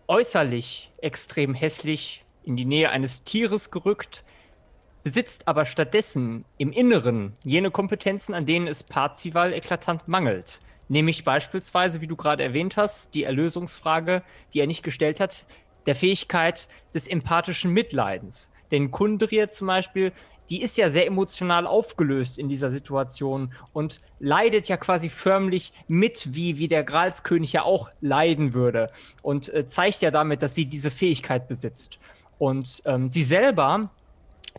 äußerlich 0.09 0.92
extrem 1.00 1.55
hässlich 1.55 2.24
in 2.44 2.57
die 2.57 2.64
Nähe 2.64 2.90
eines 2.90 3.24
Tieres 3.24 3.70
gerückt, 3.70 4.24
besitzt 5.03 5.48
aber 5.48 5.66
stattdessen 5.66 6.44
im 6.59 6.72
Inneren 6.72 7.35
jene 7.44 7.70
Kompetenzen, 7.70 8.35
an 8.35 8.46
denen 8.46 8.66
es 8.66 8.83
Parzival 8.83 9.53
eklatant 9.53 10.09
mangelt. 10.09 10.61
Nämlich 10.88 11.24
beispielsweise, 11.24 12.00
wie 12.00 12.07
du 12.07 12.16
gerade 12.16 12.42
erwähnt 12.42 12.77
hast, 12.77 13.14
die 13.14 13.24
Erlösungsfrage, 13.24 14.22
die 14.53 14.61
er 14.61 14.66
nicht 14.66 14.83
gestellt 14.83 15.20
hat, 15.20 15.46
der 15.87 15.94
Fähigkeit 15.94 16.68
des 16.94 17.07
empathischen 17.07 17.70
Mitleidens. 17.70 18.50
Denn 18.70 18.90
Kundria 18.90 19.48
zum 19.48 19.66
Beispiel 19.66 20.12
die 20.50 20.62
ist 20.62 20.76
ja 20.76 20.90
sehr 20.90 21.07
emotional 21.07 21.66
aufgelöst 21.66 22.38
in 22.38 22.48
dieser 22.48 22.70
Situation 22.70 23.52
und 23.72 24.00
leidet 24.18 24.68
ja 24.68 24.76
quasi 24.76 25.09
förmlich 25.09 25.72
mit, 25.88 26.35
wie, 26.35 26.59
wie 26.59 26.68
der 26.68 26.85
Gralskönig 26.85 27.52
ja 27.52 27.62
auch 27.62 27.90
leiden 28.00 28.54
würde 28.54 28.88
und 29.22 29.52
äh, 29.52 29.66
zeigt 29.66 30.02
ja 30.02 30.11
damit, 30.11 30.42
dass 30.42 30.54
sie 30.54 30.66
diese 30.66 30.90
Fähigkeit 30.90 31.48
besitzt. 31.48 31.98
Und 32.38 32.83
ähm, 32.85 33.09
sie 33.09 33.22
selber 33.22 33.90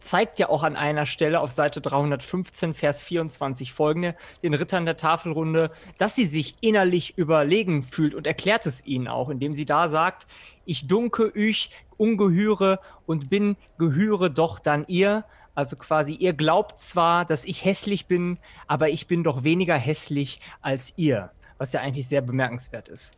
zeigt 0.02 0.40
ja 0.40 0.50
auch 0.50 0.64
an 0.64 0.76
einer 0.76 1.06
Stelle 1.06 1.40
auf 1.40 1.52
Seite 1.52 1.82
315, 1.82 2.74
Vers 2.74 3.02
24 3.02 3.74
folgende, 3.74 4.16
den 4.44 4.54
Rittern 4.54 4.86
der 4.86 4.98
Tafelrunde, 4.98 5.72
dass 5.98 6.16
sie 6.16 6.26
sich 6.26 6.56
innerlich 6.62 7.18
überlegen 7.18 7.84
fühlt 7.84 8.14
und 8.14 8.28
erklärt 8.28 8.66
es 8.66 8.86
ihnen 8.86 9.08
auch, 9.08 9.30
indem 9.30 9.56
sie 9.56 9.66
da 9.66 9.88
sagt, 9.88 10.28
ich 10.66 10.88
dunke 10.88 11.32
euch 11.36 11.70
Ungehüre 11.98 12.80
und 13.06 13.30
bin 13.30 13.56
Gehüre 13.78 14.30
doch 14.30 14.60
dann 14.60 14.86
ihr, 14.88 15.24
also 15.56 15.78
quasi, 15.78 16.14
ihr 16.14 16.34
glaubt 16.34 16.78
zwar, 16.78 17.26
dass 17.26 17.46
ich 17.46 17.64
hässlich 17.66 18.06
bin, 18.08 18.38
aber 18.68 18.90
ich 18.90 19.08
bin 19.08 19.24
doch 19.24 19.44
weniger 19.44 19.78
hässlich 19.78 20.42
als 20.62 20.94
ihr, 20.98 21.32
was 21.58 21.74
ja 21.74 21.82
eigentlich 21.82 22.08
sehr 22.08 22.22
bemerkenswert 22.22 22.90
ist. 22.90 23.18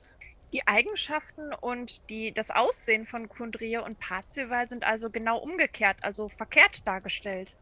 Die 0.54 0.66
Eigenschaften 0.66 1.54
und 1.60 2.10
die, 2.10 2.32
das 2.32 2.52
Aussehen 2.52 3.06
von 3.06 3.28
Kundria 3.28 3.82
und 3.82 4.00
Parzival 4.00 4.68
sind 4.70 4.86
also 4.86 5.10
genau 5.10 5.40
umgekehrt, 5.40 5.98
also 6.02 6.30
verkehrt 6.30 6.88
dargestellt. 6.88 7.54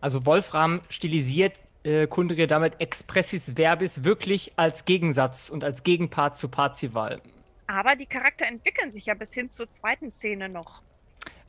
Also 0.00 0.24
Wolfram 0.24 0.80
stilisiert 0.88 1.54
äh, 1.84 2.06
Kundria 2.06 2.46
damit 2.46 2.80
expressis 2.80 3.56
verbis 3.56 4.04
wirklich 4.04 4.52
als 4.56 4.84
Gegensatz 4.84 5.48
und 5.48 5.64
als 5.64 5.82
Gegenpart 5.82 6.36
zu 6.36 6.48
Parzival. 6.48 7.20
Aber 7.66 7.96
die 7.96 8.06
Charakter 8.06 8.46
entwickeln 8.46 8.92
sich 8.92 9.06
ja 9.06 9.14
bis 9.14 9.32
hin 9.32 9.50
zur 9.50 9.70
zweiten 9.70 10.10
Szene 10.10 10.48
noch. 10.48 10.82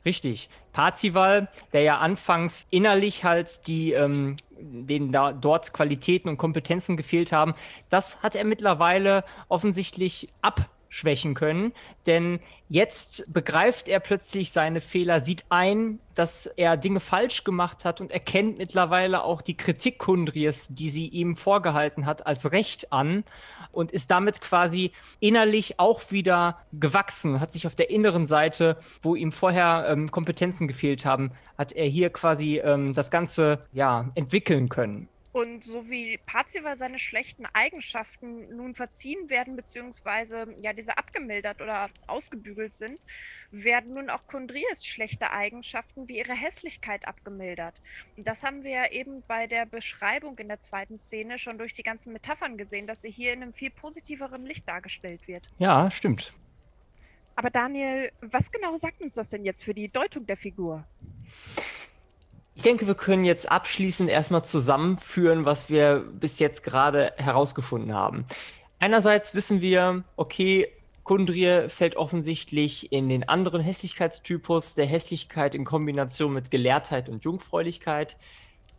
Richtig. 0.04 0.48
Parzival, 0.72 1.48
der 1.72 1.82
ja 1.82 1.98
anfangs 1.98 2.66
innerlich 2.70 3.24
halt 3.24 3.66
die, 3.66 3.92
ähm, 3.92 4.36
denen 4.58 5.12
da 5.12 5.32
dort 5.32 5.72
Qualitäten 5.72 6.28
und 6.28 6.36
Kompetenzen 6.36 6.96
gefehlt 6.96 7.32
haben, 7.32 7.54
das 7.88 8.22
hat 8.22 8.36
er 8.36 8.44
mittlerweile 8.44 9.24
offensichtlich 9.48 10.28
abschwächen 10.42 11.34
können, 11.34 11.72
denn 12.06 12.40
jetzt 12.68 13.32
begreift 13.32 13.88
er 13.88 14.00
plötzlich 14.00 14.52
seine 14.52 14.80
Fehler, 14.80 15.20
sieht 15.20 15.44
ein, 15.48 16.00
dass 16.14 16.46
er 16.46 16.76
Dinge 16.76 17.00
falsch 17.00 17.44
gemacht 17.44 17.84
hat 17.84 18.00
und 18.00 18.10
erkennt 18.10 18.58
mittlerweile 18.58 19.22
auch 19.22 19.42
die 19.42 19.56
Kritik 19.56 19.98
Kundries, 19.98 20.68
die 20.70 20.90
sie 20.90 21.06
ihm 21.06 21.36
vorgehalten 21.36 22.04
hat, 22.04 22.26
als 22.26 22.52
Recht 22.52 22.92
an 22.92 23.24
und 23.74 23.92
ist 23.92 24.10
damit 24.10 24.40
quasi 24.40 24.92
innerlich 25.20 25.78
auch 25.78 26.10
wieder 26.10 26.58
gewachsen, 26.72 27.40
hat 27.40 27.52
sich 27.52 27.66
auf 27.66 27.74
der 27.74 27.90
inneren 27.90 28.26
Seite, 28.26 28.78
wo 29.02 29.14
ihm 29.14 29.32
vorher 29.32 29.86
ähm, 29.88 30.10
Kompetenzen 30.10 30.68
gefehlt 30.68 31.04
haben, 31.04 31.32
hat 31.58 31.72
er 31.72 31.86
hier 31.86 32.10
quasi 32.10 32.58
ähm, 32.58 32.92
das 32.92 33.10
Ganze 33.10 33.66
ja 33.72 34.10
entwickeln 34.14 34.68
können. 34.68 35.08
Und 35.34 35.64
so 35.64 35.90
wie 35.90 36.16
Parzival 36.26 36.76
seine 36.76 37.00
schlechten 37.00 37.44
Eigenschaften 37.44 38.54
nun 38.54 38.76
verziehen 38.76 39.28
werden, 39.28 39.56
beziehungsweise 39.56 40.54
ja 40.62 40.72
diese 40.72 40.96
abgemildert 40.96 41.60
oder 41.60 41.88
ausgebügelt 42.06 42.76
sind, 42.76 43.00
werden 43.50 43.94
nun 43.94 44.10
auch 44.10 44.28
Kondries 44.28 44.86
schlechte 44.86 45.32
Eigenschaften 45.32 46.06
wie 46.08 46.18
ihre 46.18 46.34
Hässlichkeit 46.34 47.08
abgemildert. 47.08 47.74
Und 48.16 48.28
das 48.28 48.44
haben 48.44 48.62
wir 48.62 48.70
ja 48.70 48.90
eben 48.92 49.24
bei 49.26 49.48
der 49.48 49.66
Beschreibung 49.66 50.38
in 50.38 50.46
der 50.46 50.60
zweiten 50.60 51.00
Szene 51.00 51.36
schon 51.36 51.58
durch 51.58 51.74
die 51.74 51.82
ganzen 51.82 52.12
Metaphern 52.12 52.56
gesehen, 52.56 52.86
dass 52.86 53.02
sie 53.02 53.10
hier 53.10 53.32
in 53.32 53.42
einem 53.42 53.54
viel 53.54 53.70
positiveren 53.70 54.46
Licht 54.46 54.68
dargestellt 54.68 55.26
wird. 55.26 55.48
Ja, 55.58 55.90
stimmt. 55.90 56.32
Aber 57.34 57.50
Daniel, 57.50 58.12
was 58.20 58.52
genau 58.52 58.76
sagt 58.76 59.02
uns 59.02 59.14
das 59.14 59.30
denn 59.30 59.44
jetzt 59.44 59.64
für 59.64 59.74
die 59.74 59.88
Deutung 59.88 60.26
der 60.26 60.36
Figur? 60.36 60.86
Ich 62.56 62.62
denke, 62.62 62.86
wir 62.86 62.94
können 62.94 63.24
jetzt 63.24 63.50
abschließend 63.50 64.08
erstmal 64.08 64.44
zusammenführen, 64.44 65.44
was 65.44 65.68
wir 65.68 66.04
bis 66.12 66.38
jetzt 66.38 66.62
gerade 66.62 67.12
herausgefunden 67.16 67.94
haben. 67.94 68.26
Einerseits 68.78 69.34
wissen 69.34 69.60
wir, 69.60 70.04
okay, 70.16 70.68
Kundrie 71.02 71.68
fällt 71.68 71.96
offensichtlich 71.96 72.92
in 72.92 73.08
den 73.08 73.28
anderen 73.28 73.60
Hässlichkeitstypus 73.60 74.74
der 74.74 74.86
Hässlichkeit 74.86 75.54
in 75.54 75.64
Kombination 75.64 76.32
mit 76.32 76.50
Gelehrtheit 76.50 77.08
und 77.08 77.24
Jungfräulichkeit. 77.24 78.16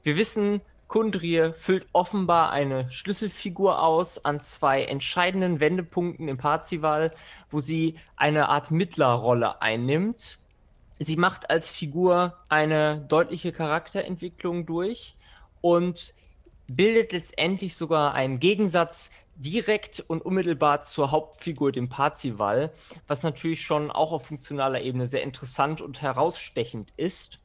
Wir 0.04 0.18
wissen, 0.18 0.62
Kundrie 0.88 1.50
füllt 1.56 1.88
offenbar 1.94 2.52
eine 2.52 2.90
Schlüsselfigur 2.92 3.82
aus 3.82 4.24
an 4.24 4.40
zwei 4.40 4.84
entscheidenden 4.84 5.60
Wendepunkten 5.60 6.28
im 6.28 6.38
Parzival, 6.38 7.12
wo 7.52 7.60
sie 7.60 7.96
eine 8.16 8.50
Art 8.50 8.72
Mittlerrolle 8.72 9.62
einnimmt. 9.62 10.40
Sie 11.00 11.18
macht 11.18 11.50
als 11.50 11.70
Figur 11.70 12.34
eine 12.48 13.02
deutliche 13.10 13.52
Charakterentwicklung 13.52 14.66
durch 14.66 15.16
und 15.62 16.14
bildet 16.68 17.12
letztendlich 17.12 17.76
sogar 17.76 18.14
einen 18.14 18.40
Gegensatz 18.40 19.12
direkt 19.36 20.00
und 20.08 20.22
unmittelbar 20.22 20.82
zur 20.82 21.12
Hauptfigur, 21.12 21.72
dem 21.72 21.90
Parzival, 21.90 22.72
was 23.08 23.24
natürlich 23.24 23.62
schon 23.62 23.92
auch 23.92 24.14
auf 24.14 24.26
funktionaler 24.26 24.82
Ebene 24.82 25.08
sehr 25.08 25.24
interessant 25.24 25.82
und 25.82 26.02
herausstechend 26.02 26.94
ist. 26.96 27.40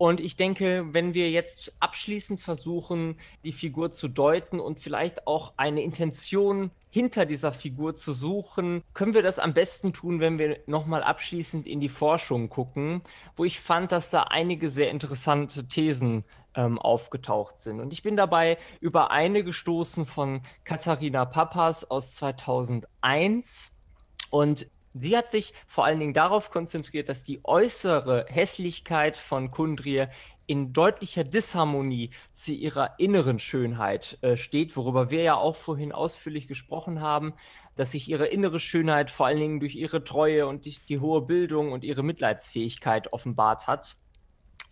Und 0.00 0.18
ich 0.18 0.34
denke, 0.34 0.86
wenn 0.94 1.12
wir 1.12 1.30
jetzt 1.30 1.74
abschließend 1.78 2.40
versuchen, 2.40 3.18
die 3.44 3.52
Figur 3.52 3.92
zu 3.92 4.08
deuten 4.08 4.58
und 4.58 4.80
vielleicht 4.80 5.26
auch 5.26 5.52
eine 5.58 5.82
Intention 5.82 6.70
hinter 6.88 7.26
dieser 7.26 7.52
Figur 7.52 7.92
zu 7.92 8.14
suchen, 8.14 8.82
können 8.94 9.12
wir 9.12 9.22
das 9.22 9.38
am 9.38 9.52
besten 9.52 9.92
tun, 9.92 10.18
wenn 10.20 10.38
wir 10.38 10.60
nochmal 10.64 11.02
abschließend 11.02 11.66
in 11.66 11.80
die 11.80 11.90
Forschung 11.90 12.48
gucken, 12.48 13.02
wo 13.36 13.44
ich 13.44 13.60
fand, 13.60 13.92
dass 13.92 14.08
da 14.08 14.22
einige 14.22 14.70
sehr 14.70 14.90
interessante 14.90 15.68
Thesen 15.68 16.24
ähm, 16.54 16.78
aufgetaucht 16.78 17.58
sind. 17.58 17.78
Und 17.78 17.92
ich 17.92 18.02
bin 18.02 18.16
dabei 18.16 18.56
über 18.80 19.10
eine 19.10 19.44
gestoßen 19.44 20.06
von 20.06 20.40
Katharina 20.64 21.26
Pappas 21.26 21.90
aus 21.90 22.14
2001. 22.14 23.76
Und 24.30 24.66
Sie 24.92 25.16
hat 25.16 25.30
sich 25.30 25.54
vor 25.66 25.84
allen 25.84 26.00
Dingen 26.00 26.14
darauf 26.14 26.50
konzentriert, 26.50 27.08
dass 27.08 27.22
die 27.22 27.40
äußere 27.44 28.26
Hässlichkeit 28.28 29.16
von 29.16 29.50
Kundrie 29.50 30.06
in 30.46 30.72
deutlicher 30.72 31.22
Disharmonie 31.22 32.10
zu 32.32 32.52
ihrer 32.52 32.98
inneren 32.98 33.38
Schönheit 33.38 34.18
äh, 34.20 34.36
steht, 34.36 34.76
worüber 34.76 35.08
wir 35.10 35.22
ja 35.22 35.34
auch 35.36 35.54
vorhin 35.54 35.92
ausführlich 35.92 36.48
gesprochen 36.48 37.00
haben, 37.00 37.34
dass 37.76 37.92
sich 37.92 38.08
ihre 38.08 38.26
innere 38.26 38.58
Schönheit 38.58 39.10
vor 39.10 39.26
allen 39.26 39.38
Dingen 39.38 39.60
durch 39.60 39.76
ihre 39.76 40.02
Treue 40.02 40.48
und 40.48 40.64
die, 40.64 40.76
die 40.88 40.98
hohe 40.98 41.22
Bildung 41.22 41.70
und 41.70 41.84
ihre 41.84 42.02
Mitleidsfähigkeit 42.02 43.12
offenbart 43.12 43.68
hat. 43.68 43.94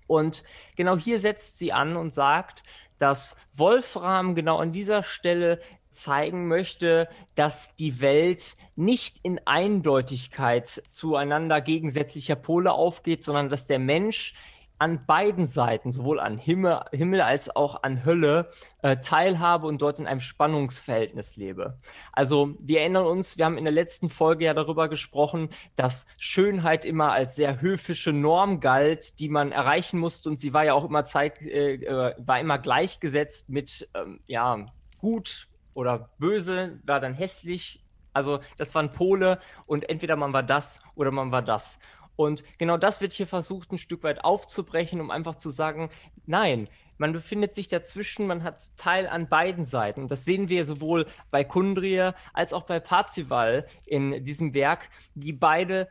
Und 0.08 0.42
genau 0.74 0.96
hier 0.96 1.20
setzt 1.20 1.58
sie 1.58 1.72
an 1.72 1.96
und 1.96 2.12
sagt, 2.12 2.64
dass 2.98 3.36
Wolfram 3.54 4.34
genau 4.34 4.58
an 4.58 4.72
dieser 4.72 5.04
Stelle 5.04 5.60
zeigen 5.90 6.48
möchte, 6.48 7.08
dass 7.34 7.74
die 7.76 8.00
Welt 8.00 8.54
nicht 8.76 9.18
in 9.22 9.40
Eindeutigkeit 9.46 10.82
zueinander 10.88 11.60
gegensätzlicher 11.60 12.36
Pole 12.36 12.72
aufgeht, 12.72 13.22
sondern 13.22 13.48
dass 13.48 13.66
der 13.66 13.78
Mensch 13.78 14.34
an 14.78 15.04
beiden 15.06 15.46
Seiten, 15.46 15.90
sowohl 15.90 16.20
an 16.20 16.38
Himmel, 16.38 16.80
Himmel 16.92 17.20
als 17.20 17.54
auch 17.54 17.82
an 17.82 18.04
Hölle, 18.04 18.50
äh, 18.82 18.98
teilhabe 18.98 19.66
und 19.66 19.82
dort 19.82 19.98
in 19.98 20.06
einem 20.06 20.20
Spannungsverhältnis 20.20 21.36
lebe. 21.36 21.78
Also 22.12 22.54
wir 22.60 22.80
erinnern 22.80 23.06
uns, 23.06 23.36
wir 23.36 23.44
haben 23.44 23.58
in 23.58 23.64
der 23.64 23.72
letzten 23.72 24.08
Folge 24.08 24.44
ja 24.44 24.54
darüber 24.54 24.88
gesprochen, 24.88 25.48
dass 25.74 26.06
Schönheit 26.18 26.84
immer 26.84 27.12
als 27.12 27.34
sehr 27.34 27.60
höfische 27.60 28.12
Norm 28.12 28.60
galt, 28.60 29.18
die 29.18 29.28
man 29.28 29.50
erreichen 29.50 29.98
musste 29.98 30.28
und 30.28 30.38
sie 30.38 30.52
war 30.52 30.64
ja 30.64 30.74
auch 30.74 30.84
immer 30.84 31.04
Zeit, 31.04 31.42
äh, 31.42 31.74
äh 31.74 32.14
war 32.18 32.38
immer 32.38 32.58
gleichgesetzt 32.58 33.48
mit 33.48 33.88
ähm, 33.94 34.20
ja 34.28 34.64
gut 35.00 35.47
oder 35.78 36.10
böse 36.18 36.80
war 36.84 36.98
dann 36.98 37.14
hässlich. 37.14 37.80
Also 38.12 38.40
das 38.56 38.74
waren 38.74 38.90
Pole 38.90 39.38
und 39.68 39.88
entweder 39.88 40.16
man 40.16 40.32
war 40.32 40.42
das 40.42 40.82
oder 40.96 41.12
man 41.12 41.30
war 41.30 41.40
das. 41.42 41.78
Und 42.16 42.42
genau 42.58 42.76
das 42.76 43.00
wird 43.00 43.12
hier 43.12 43.28
versucht, 43.28 43.70
ein 43.70 43.78
Stück 43.78 44.02
weit 44.02 44.24
aufzubrechen, 44.24 45.00
um 45.00 45.12
einfach 45.12 45.36
zu 45.36 45.50
sagen, 45.50 45.88
nein, 46.26 46.68
man 46.96 47.12
befindet 47.12 47.54
sich 47.54 47.68
dazwischen, 47.68 48.26
man 48.26 48.42
hat 48.42 48.76
Teil 48.76 49.06
an 49.06 49.28
beiden 49.28 49.64
Seiten. 49.64 50.08
Das 50.08 50.24
sehen 50.24 50.48
wir 50.48 50.66
sowohl 50.66 51.06
bei 51.30 51.44
Kundria 51.44 52.16
als 52.32 52.52
auch 52.52 52.66
bei 52.66 52.80
Parzival 52.80 53.68
in 53.86 54.24
diesem 54.24 54.54
Werk, 54.54 54.90
die 55.14 55.32
beide 55.32 55.88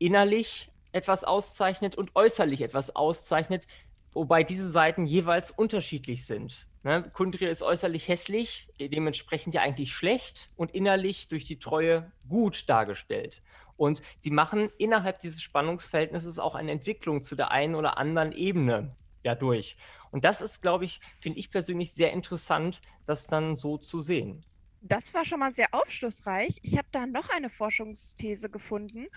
innerlich 0.00 0.72
etwas 0.90 1.22
auszeichnet 1.22 1.94
und 1.94 2.16
äußerlich 2.16 2.62
etwas 2.62 2.96
auszeichnet, 2.96 3.68
wobei 4.14 4.42
diese 4.42 4.68
Seiten 4.68 5.06
jeweils 5.06 5.52
unterschiedlich 5.52 6.26
sind. 6.26 6.66
Ne? 6.88 7.02
Kundria 7.12 7.50
ist 7.50 7.60
äußerlich 7.60 8.08
hässlich, 8.08 8.66
dementsprechend 8.80 9.52
ja 9.52 9.60
eigentlich 9.60 9.92
schlecht 9.92 10.48
und 10.56 10.70
innerlich 10.70 11.28
durch 11.28 11.44
die 11.44 11.58
Treue 11.58 12.10
gut 12.26 12.66
dargestellt. 12.66 13.42
Und 13.76 14.00
sie 14.16 14.30
machen 14.30 14.70
innerhalb 14.78 15.20
dieses 15.20 15.42
Spannungsverhältnisses 15.42 16.38
auch 16.38 16.54
eine 16.54 16.72
Entwicklung 16.72 17.22
zu 17.22 17.36
der 17.36 17.50
einen 17.50 17.74
oder 17.74 17.98
anderen 17.98 18.32
Ebene 18.32 18.96
ja 19.22 19.34
durch. 19.34 19.76
Und 20.12 20.24
das 20.24 20.40
ist, 20.40 20.62
glaube 20.62 20.86
ich, 20.86 21.00
finde 21.20 21.38
ich 21.38 21.50
persönlich 21.50 21.92
sehr 21.92 22.10
interessant, 22.10 22.80
das 23.04 23.26
dann 23.26 23.56
so 23.56 23.76
zu 23.76 24.00
sehen. 24.00 24.42
Das 24.80 25.12
war 25.12 25.26
schon 25.26 25.40
mal 25.40 25.52
sehr 25.52 25.74
aufschlussreich. 25.74 26.58
Ich 26.62 26.78
habe 26.78 26.88
da 26.90 27.06
noch 27.06 27.28
eine 27.28 27.50
Forschungsthese 27.50 28.48
gefunden 28.48 29.08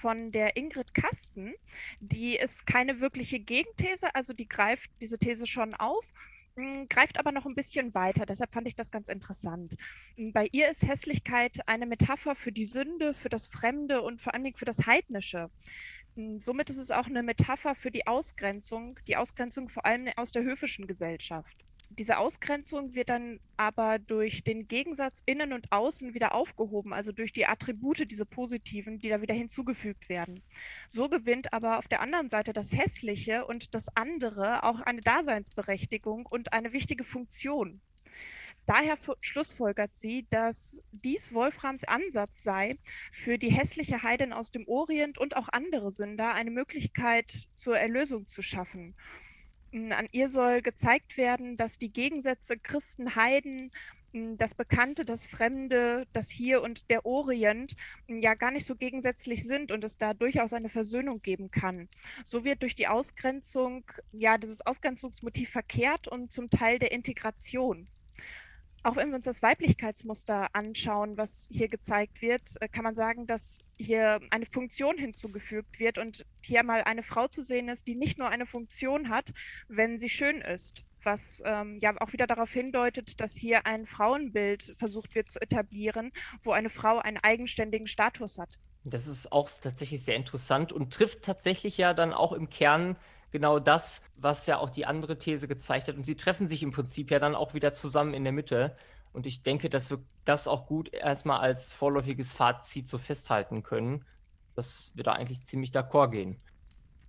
von 0.00 0.30
der 0.30 0.56
Ingrid 0.56 0.94
Kasten. 0.94 1.54
Die 2.00 2.36
ist 2.36 2.68
keine 2.68 3.00
wirkliche 3.00 3.40
Gegenthese, 3.40 4.14
also 4.14 4.32
die 4.32 4.46
greift 4.46 4.88
diese 5.00 5.18
These 5.18 5.48
schon 5.48 5.74
auf, 5.74 6.04
greift 6.88 7.18
aber 7.18 7.32
noch 7.32 7.46
ein 7.46 7.54
bisschen 7.54 7.94
weiter. 7.94 8.26
Deshalb 8.26 8.52
fand 8.52 8.66
ich 8.66 8.74
das 8.74 8.90
ganz 8.90 9.08
interessant. 9.08 9.74
Hm, 10.16 10.32
bei 10.32 10.48
ihr 10.52 10.70
ist 10.70 10.86
Hässlichkeit 10.86 11.60
eine 11.68 11.86
Metapher 11.86 12.34
für 12.34 12.52
die 12.52 12.64
Sünde, 12.64 13.14
für 13.14 13.28
das 13.28 13.46
Fremde 13.46 14.02
und 14.02 14.20
vor 14.20 14.34
allen 14.34 14.44
Dingen 14.44 14.56
für 14.56 14.64
das 14.64 14.86
Heidnische. 14.86 15.50
Hm, 16.14 16.40
somit 16.40 16.70
ist 16.70 16.78
es 16.78 16.90
auch 16.90 17.06
eine 17.06 17.22
Metapher 17.22 17.74
für 17.74 17.90
die 17.90 18.06
Ausgrenzung, 18.06 18.98
die 19.06 19.16
Ausgrenzung 19.16 19.68
vor 19.68 19.84
allem 19.84 20.08
aus 20.16 20.32
der 20.32 20.44
höfischen 20.44 20.86
Gesellschaft 20.86 21.66
diese 21.90 22.18
Ausgrenzung 22.18 22.94
wird 22.94 23.08
dann 23.08 23.40
aber 23.56 23.98
durch 23.98 24.44
den 24.44 24.68
Gegensatz 24.68 25.22
innen 25.24 25.52
und 25.52 25.72
außen 25.72 26.14
wieder 26.14 26.34
aufgehoben, 26.34 26.92
also 26.92 27.12
durch 27.12 27.32
die 27.32 27.46
Attribute, 27.46 28.10
diese 28.10 28.26
positiven, 28.26 28.98
die 28.98 29.08
da 29.08 29.22
wieder 29.22 29.34
hinzugefügt 29.34 30.08
werden. 30.08 30.40
So 30.88 31.08
gewinnt 31.08 31.52
aber 31.52 31.78
auf 31.78 31.88
der 31.88 32.00
anderen 32.00 32.28
Seite 32.28 32.52
das 32.52 32.72
Hässliche 32.72 33.46
und 33.46 33.74
das 33.74 33.86
andere 33.94 34.64
auch 34.64 34.80
eine 34.80 35.00
Daseinsberechtigung 35.00 36.26
und 36.26 36.52
eine 36.52 36.72
wichtige 36.72 37.04
Funktion. 37.04 37.80
Daher 38.66 38.98
schlussfolgert 39.20 39.94
sie, 39.96 40.26
dass 40.28 40.82
dies 40.90 41.32
Wolframs 41.32 41.84
Ansatz 41.84 42.42
sei, 42.42 42.72
für 43.14 43.38
die 43.38 43.52
hässliche 43.52 44.02
Heidin 44.02 44.32
aus 44.32 44.50
dem 44.50 44.66
Orient 44.66 45.18
und 45.18 45.36
auch 45.36 45.48
andere 45.48 45.92
Sünder 45.92 46.34
eine 46.34 46.50
Möglichkeit 46.50 47.46
zur 47.54 47.78
Erlösung 47.78 48.26
zu 48.26 48.42
schaffen 48.42 48.96
an 49.92 50.06
ihr 50.12 50.28
soll 50.28 50.62
gezeigt 50.62 51.16
werden, 51.16 51.56
dass 51.56 51.78
die 51.78 51.92
Gegensätze 51.92 52.56
Christen, 52.56 53.14
Heiden, 53.14 53.70
das 54.12 54.54
Bekannte, 54.54 55.04
das 55.04 55.26
Fremde, 55.26 56.06
das 56.12 56.30
Hier 56.30 56.62
und 56.62 56.88
der 56.90 57.04
Orient 57.04 57.76
ja 58.08 58.34
gar 58.34 58.50
nicht 58.50 58.64
so 58.64 58.74
gegensätzlich 58.74 59.44
sind 59.44 59.72
und 59.72 59.84
es 59.84 59.98
da 59.98 60.14
durchaus 60.14 60.52
eine 60.52 60.70
Versöhnung 60.70 61.20
geben 61.20 61.50
kann. 61.50 61.88
So 62.24 62.44
wird 62.44 62.62
durch 62.62 62.74
die 62.74 62.88
Ausgrenzung 62.88 63.84
ja 64.12 64.38
dieses 64.38 64.64
Ausgrenzungsmotiv 64.64 65.50
verkehrt 65.50 66.08
und 66.08 66.32
zum 66.32 66.48
Teil 66.48 66.78
der 66.78 66.92
Integration 66.92 67.86
auch 68.86 68.94
wenn 68.94 69.08
wir 69.08 69.16
uns 69.16 69.24
das 69.24 69.42
Weiblichkeitsmuster 69.42 70.54
anschauen, 70.54 71.16
was 71.16 71.48
hier 71.50 71.66
gezeigt 71.66 72.22
wird, 72.22 72.42
äh, 72.60 72.68
kann 72.68 72.84
man 72.84 72.94
sagen, 72.94 73.26
dass 73.26 73.64
hier 73.78 74.20
eine 74.30 74.46
Funktion 74.46 74.96
hinzugefügt 74.96 75.80
wird 75.80 75.98
und 75.98 76.24
hier 76.40 76.62
mal 76.62 76.82
eine 76.82 77.02
Frau 77.02 77.26
zu 77.26 77.42
sehen 77.42 77.68
ist, 77.68 77.88
die 77.88 77.96
nicht 77.96 78.18
nur 78.20 78.28
eine 78.28 78.46
Funktion 78.46 79.08
hat, 79.08 79.32
wenn 79.66 79.98
sie 79.98 80.08
schön 80.08 80.40
ist, 80.40 80.84
was 81.02 81.42
ähm, 81.44 81.78
ja 81.80 81.94
auch 81.98 82.12
wieder 82.12 82.28
darauf 82.28 82.50
hindeutet, 82.50 83.20
dass 83.20 83.34
hier 83.34 83.66
ein 83.66 83.86
Frauenbild 83.86 84.74
versucht 84.78 85.16
wird 85.16 85.28
zu 85.30 85.40
etablieren, 85.40 86.12
wo 86.44 86.52
eine 86.52 86.70
Frau 86.70 86.98
einen 86.98 87.18
eigenständigen 87.22 87.88
Status 87.88 88.38
hat. 88.38 88.50
Das 88.84 89.08
ist 89.08 89.32
auch 89.32 89.50
tatsächlich 89.50 90.04
sehr 90.04 90.14
interessant 90.14 90.72
und 90.72 90.92
trifft 90.92 91.22
tatsächlich 91.22 91.76
ja 91.76 91.92
dann 91.92 92.12
auch 92.12 92.32
im 92.32 92.50
Kern 92.50 92.96
genau 93.30 93.58
das, 93.58 94.02
was 94.18 94.46
ja 94.46 94.58
auch 94.58 94.70
die 94.70 94.86
andere 94.86 95.18
These 95.18 95.48
gezeigt 95.48 95.88
hat. 95.88 95.96
Und 95.96 96.04
sie 96.04 96.16
treffen 96.16 96.46
sich 96.46 96.62
im 96.62 96.72
Prinzip 96.72 97.10
ja 97.10 97.18
dann 97.18 97.34
auch 97.34 97.54
wieder 97.54 97.72
zusammen 97.72 98.14
in 98.14 98.24
der 98.24 98.32
Mitte. 98.32 98.74
Und 99.12 99.26
ich 99.26 99.42
denke, 99.42 99.70
dass 99.70 99.90
wir 99.90 99.98
das 100.24 100.46
auch 100.46 100.66
gut 100.66 100.92
erstmal 100.92 101.40
als 101.40 101.72
vorläufiges 101.72 102.34
Fazit 102.34 102.88
so 102.88 102.98
festhalten 102.98 103.62
können, 103.62 104.04
dass 104.54 104.92
wir 104.94 105.04
da 105.04 105.12
eigentlich 105.12 105.44
ziemlich 105.46 105.70
d'accord 105.70 106.10
gehen. 106.10 106.36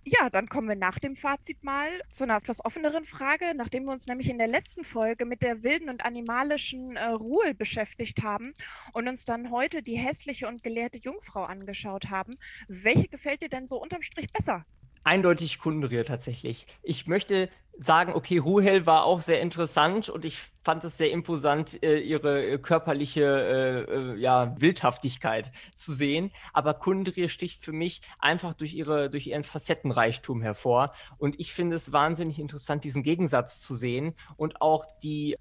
Ja, 0.04 0.30
dann 0.30 0.46
kommen 0.46 0.68
wir 0.68 0.76
nach 0.76 0.98
dem 0.98 1.16
Fazit 1.16 1.62
mal 1.62 1.88
zu 2.14 2.24
einer 2.24 2.36
etwas 2.36 2.64
offeneren 2.64 3.04
Frage, 3.04 3.52
nachdem 3.54 3.84
wir 3.84 3.92
uns 3.92 4.06
nämlich 4.06 4.30
in 4.30 4.38
der 4.38 4.48
letzten 4.48 4.82
Folge 4.82 5.26
mit 5.26 5.42
der 5.42 5.62
wilden 5.62 5.90
und 5.90 6.02
animalischen 6.02 6.96
äh, 6.96 7.08
Ruhe 7.08 7.54
beschäftigt 7.54 8.22
haben 8.22 8.54
und 8.94 9.06
uns 9.06 9.26
dann 9.26 9.50
heute 9.50 9.82
die 9.82 9.98
hässliche 9.98 10.48
und 10.48 10.62
gelehrte 10.62 10.96
Jungfrau 10.96 11.44
angeschaut 11.44 12.08
haben. 12.08 12.32
Welche 12.68 13.08
gefällt 13.08 13.42
dir 13.42 13.50
denn 13.50 13.68
so 13.68 13.76
unterm 13.76 14.00
Strich 14.00 14.32
besser? 14.32 14.64
Eindeutig 15.08 15.58
Kundrier 15.58 16.04
tatsächlich. 16.04 16.66
Ich 16.82 17.06
möchte 17.06 17.48
sagen, 17.78 18.12
okay, 18.12 18.38
Ruhel 18.38 18.86
war 18.86 19.04
auch 19.04 19.20
sehr 19.20 19.40
interessant 19.40 20.08
und 20.08 20.24
ich 20.24 20.38
fand 20.64 20.84
es 20.84 20.98
sehr 20.98 21.10
imposant, 21.10 21.82
äh, 21.82 21.98
ihre 21.98 22.44
äh, 22.44 22.58
körperliche 22.58 23.22
äh, 23.22 23.92
äh, 23.94 24.16
ja, 24.16 24.54
Wildhaftigkeit 24.60 25.50
zu 25.74 25.94
sehen. 25.94 26.30
Aber 26.52 26.74
Kundrier 26.74 27.28
sticht 27.28 27.64
für 27.64 27.72
mich 27.72 28.02
einfach 28.18 28.52
durch, 28.52 28.74
ihre, 28.74 29.08
durch 29.08 29.28
ihren 29.28 29.44
Facettenreichtum 29.44 30.42
hervor. 30.42 30.86
Und 31.16 31.38
ich 31.40 31.54
finde 31.54 31.76
es 31.76 31.92
wahnsinnig 31.92 32.38
interessant, 32.38 32.84
diesen 32.84 33.02
Gegensatz 33.02 33.60
zu 33.60 33.76
sehen 33.76 34.12
und 34.36 34.60
auch 34.60 34.84
die 35.02 35.36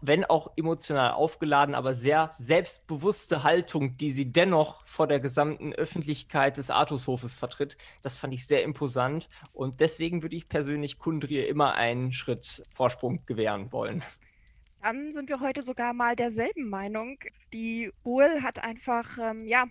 wenn 0.00 0.24
auch 0.24 0.52
emotional 0.56 1.12
aufgeladen, 1.12 1.74
aber 1.74 1.94
sehr 1.94 2.32
selbstbewusste 2.38 3.42
Haltung, 3.42 3.96
die 3.96 4.10
sie 4.10 4.32
dennoch 4.32 4.78
vor 4.86 5.06
der 5.06 5.20
gesamten 5.20 5.72
Öffentlichkeit 5.72 6.58
des 6.58 6.70
Artushofes 6.70 7.34
vertritt, 7.34 7.76
das 8.02 8.16
fand 8.16 8.34
ich 8.34 8.46
sehr 8.46 8.62
imposant. 8.62 9.28
Und 9.52 9.80
deswegen 9.80 10.22
würde 10.22 10.36
ich 10.36 10.48
persönlich 10.48 10.98
Kundrier 10.98 11.48
immer 11.48 11.74
einen 11.76 12.12
Schritt 12.12 12.62
Vorsprung 12.74 13.24
gewähren 13.26 13.72
wollen. 13.72 14.02
Dann 14.82 15.10
sind 15.10 15.28
wir 15.28 15.40
heute 15.40 15.62
sogar 15.62 15.92
mal 15.92 16.14
derselben 16.14 16.68
Meinung. 16.68 17.18
Die 17.52 17.90
Uhl 18.04 18.42
hat 18.42 18.62
einfach, 18.62 19.18
ähm, 19.18 19.46
ja, 19.46 19.64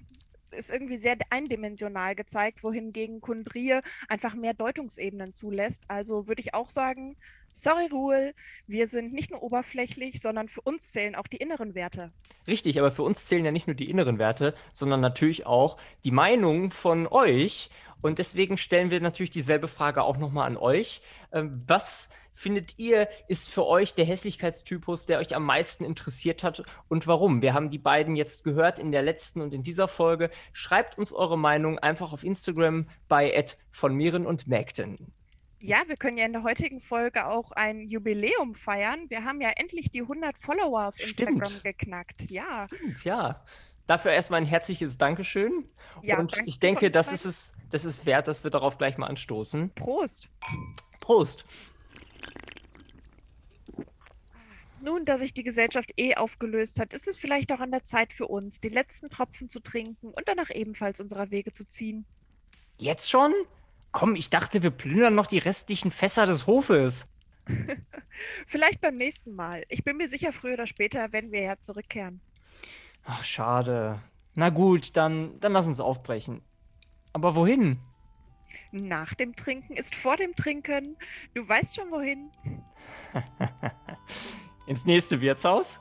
ist 0.52 0.72
irgendwie 0.72 0.98
sehr 0.98 1.18
eindimensional 1.30 2.16
gezeigt, 2.16 2.64
wohingegen 2.64 3.22
Kundrie 3.22 3.80
einfach 4.08 4.36
mehr 4.36 4.54
Deutungsebenen 4.54 5.34
zulässt. 5.34 5.84
Also 5.88 6.28
würde 6.28 6.42
ich 6.42 6.54
auch 6.54 6.70
sagen, 6.70 7.18
sorry 7.54 7.88
Ruhl, 7.92 8.34
wir 8.68 8.88
sind 8.88 9.14
nicht 9.14 9.32
nur 9.32 9.44
oberflächlich, 9.44 10.22
sondern 10.22 10.50
für 10.50 10.62
uns 10.62 10.92
zählen 10.92 11.16
auch 11.16 11.28
die 11.28 11.38
inneren 11.38 11.76
Werte. 11.76 12.12
Richtig, 12.48 12.80
aber 12.80 12.92
für 12.92 13.04
uns 13.04 13.26
zählen 13.26 13.46
ja 13.46 13.52
nicht 13.52 13.68
nur 13.68 13.76
die 13.76 13.90
inneren 13.90 14.20
Werte, 14.20 14.54
sondern 14.74 15.02
natürlich 15.02 15.46
auch 15.46 15.78
die 16.04 16.12
Meinung 16.12 16.72
von 16.72 17.08
euch. 17.08 17.70
Und 18.02 18.20
deswegen 18.20 18.58
stellen 18.58 18.92
wir 18.92 19.02
natürlich 19.02 19.32
dieselbe 19.32 19.68
Frage 19.68 20.04
auch 20.04 20.18
nochmal 20.18 20.46
an 20.48 20.58
euch. 20.58 21.02
Ähm, 21.36 21.60
was 21.68 22.10
findet 22.34 22.80
ihr, 22.80 23.08
ist 23.28 23.50
für 23.50 23.66
euch 23.66 23.94
der 23.94 24.06
Hässlichkeitstypus, 24.06 25.06
der 25.06 25.20
euch 25.20 25.36
am 25.36 25.46
meisten 25.46 25.86
interessiert 25.86 26.44
hat 26.44 26.64
und 26.88 27.08
warum? 27.08 27.42
Wir 27.42 27.54
haben 27.54 27.70
die 27.70 27.78
beiden 27.78 28.16
jetzt 28.16 28.44
gehört 28.44 28.80
in 28.80 28.92
der 28.92 29.02
letzten 29.02 29.42
und 29.42 29.54
in 29.54 29.62
dieser 29.62 29.88
Folge. 29.88 30.32
Schreibt 30.54 30.98
uns 30.98 31.14
eure 31.14 31.38
Meinung 31.38 31.78
einfach 31.78 32.14
auf 32.14 32.24
Instagram 32.24 32.88
bei 33.08 33.46
von 33.70 33.94
Miren 33.94 34.26
und 34.26 34.48
Mägden. 34.48 34.96
Ja, 35.62 35.84
wir 35.88 35.96
können 35.96 36.18
ja 36.18 36.26
in 36.26 36.34
der 36.34 36.44
heutigen 36.44 36.80
Folge 36.80 37.26
auch 37.28 37.52
ein 37.52 37.88
Jubiläum 37.88 38.56
feiern. 38.56 39.10
Wir 39.10 39.24
haben 39.24 39.42
ja 39.42 39.50
endlich 39.56 39.90
die 39.90 40.02
100 40.02 40.38
Follower 40.38 40.88
auf 40.88 41.00
Instagram 41.00 41.46
Stimmt. 41.46 41.64
geknackt. 41.64 42.30
Ja. 42.30 42.68
Stimmt, 42.68 43.04
ja. 43.04 43.44
Dafür 43.88 44.12
erstmal 44.12 44.42
ein 44.42 44.48
herzliches 44.48 44.98
Dankeschön. 44.98 45.66
Ja, 46.02 46.20
und 46.20 46.36
ich 46.46 46.60
denke, 46.60 46.92
das 46.92 47.12
ist 47.12 47.26
es, 47.26 47.54
das 47.70 47.86
ist 47.86 48.06
wert, 48.06 48.28
dass 48.28 48.44
wir 48.44 48.52
darauf 48.52 48.78
gleich 48.78 48.98
mal 48.98 49.08
anstoßen. 49.08 49.74
Prost. 49.74 50.30
Prost. 51.06 51.46
Nun, 54.82 55.06
da 55.06 55.20
sich 55.20 55.36
die 55.36 55.44
Gesellschaft 55.44 55.94
eh 55.98 56.16
aufgelöst 56.16 56.80
hat, 56.80 56.94
ist 56.94 57.08
es 57.08 57.16
vielleicht 57.16 57.52
auch 57.52 57.60
an 57.60 57.70
der 57.70 57.84
Zeit 57.84 58.12
für 58.12 58.28
uns, 58.28 58.60
den 58.60 58.74
letzten 58.74 59.12
Tropfen 59.12 59.48
zu 59.48 59.60
trinken 59.60 60.08
und 60.08 60.28
danach 60.28 60.50
ebenfalls 60.50 61.00
unserer 61.00 61.30
Wege 61.30 61.52
zu 61.52 61.64
ziehen. 61.64 62.06
Jetzt 62.80 63.12
schon? 63.12 63.34
Komm, 63.92 64.16
ich 64.16 64.32
dachte, 64.32 64.64
wir 64.64 64.72
plündern 64.72 65.14
noch 65.14 65.28
die 65.28 65.38
restlichen 65.38 65.92
Fässer 65.92 66.26
des 66.26 66.48
Hofes. 66.48 67.08
vielleicht 68.48 68.82
beim 68.82 68.96
nächsten 68.96 69.36
Mal. 69.36 69.64
Ich 69.70 69.84
bin 69.84 69.98
mir 69.98 70.10
sicher, 70.10 70.34
früher 70.34 70.56
oder 70.56 70.68
später 70.68 71.14
werden 71.14 71.32
wir 71.32 71.42
ja 71.42 71.60
zurückkehren. 71.60 72.20
Ach, 73.04 73.24
schade. 73.24 74.02
Na 74.34 74.50
gut, 74.50 74.98
dann, 74.98 75.40
dann 75.40 75.54
lass 75.54 75.68
uns 75.68 75.80
aufbrechen. 75.80 76.42
Aber 77.14 77.36
wohin? 77.36 77.78
Nach 78.72 79.14
dem 79.14 79.36
Trinken 79.36 79.76
ist 79.76 79.96
vor 79.96 80.18
dem 80.18 80.36
Trinken. 80.36 80.98
Du 81.34 81.48
weißt 81.48 81.76
schon 81.76 81.92
wohin. 81.92 82.30
Ins 84.68 84.86
nächste 84.86 85.22
Wirtshaus? 85.22 85.80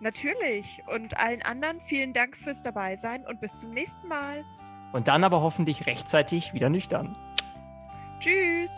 Natürlich. 0.00 0.82
Und 0.86 1.16
allen 1.16 1.42
anderen 1.42 1.80
vielen 1.80 2.12
Dank 2.12 2.36
fürs 2.36 2.62
Dabeisein 2.62 3.26
und 3.26 3.40
bis 3.40 3.56
zum 3.58 3.70
nächsten 3.70 4.06
Mal. 4.06 4.44
Und 4.92 5.08
dann 5.08 5.24
aber 5.24 5.40
hoffentlich 5.40 5.86
rechtzeitig 5.86 6.52
wieder 6.54 6.68
nüchtern. 6.68 7.16
Tschüss. 8.20 8.70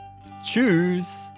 Tschüss. 0.45 1.33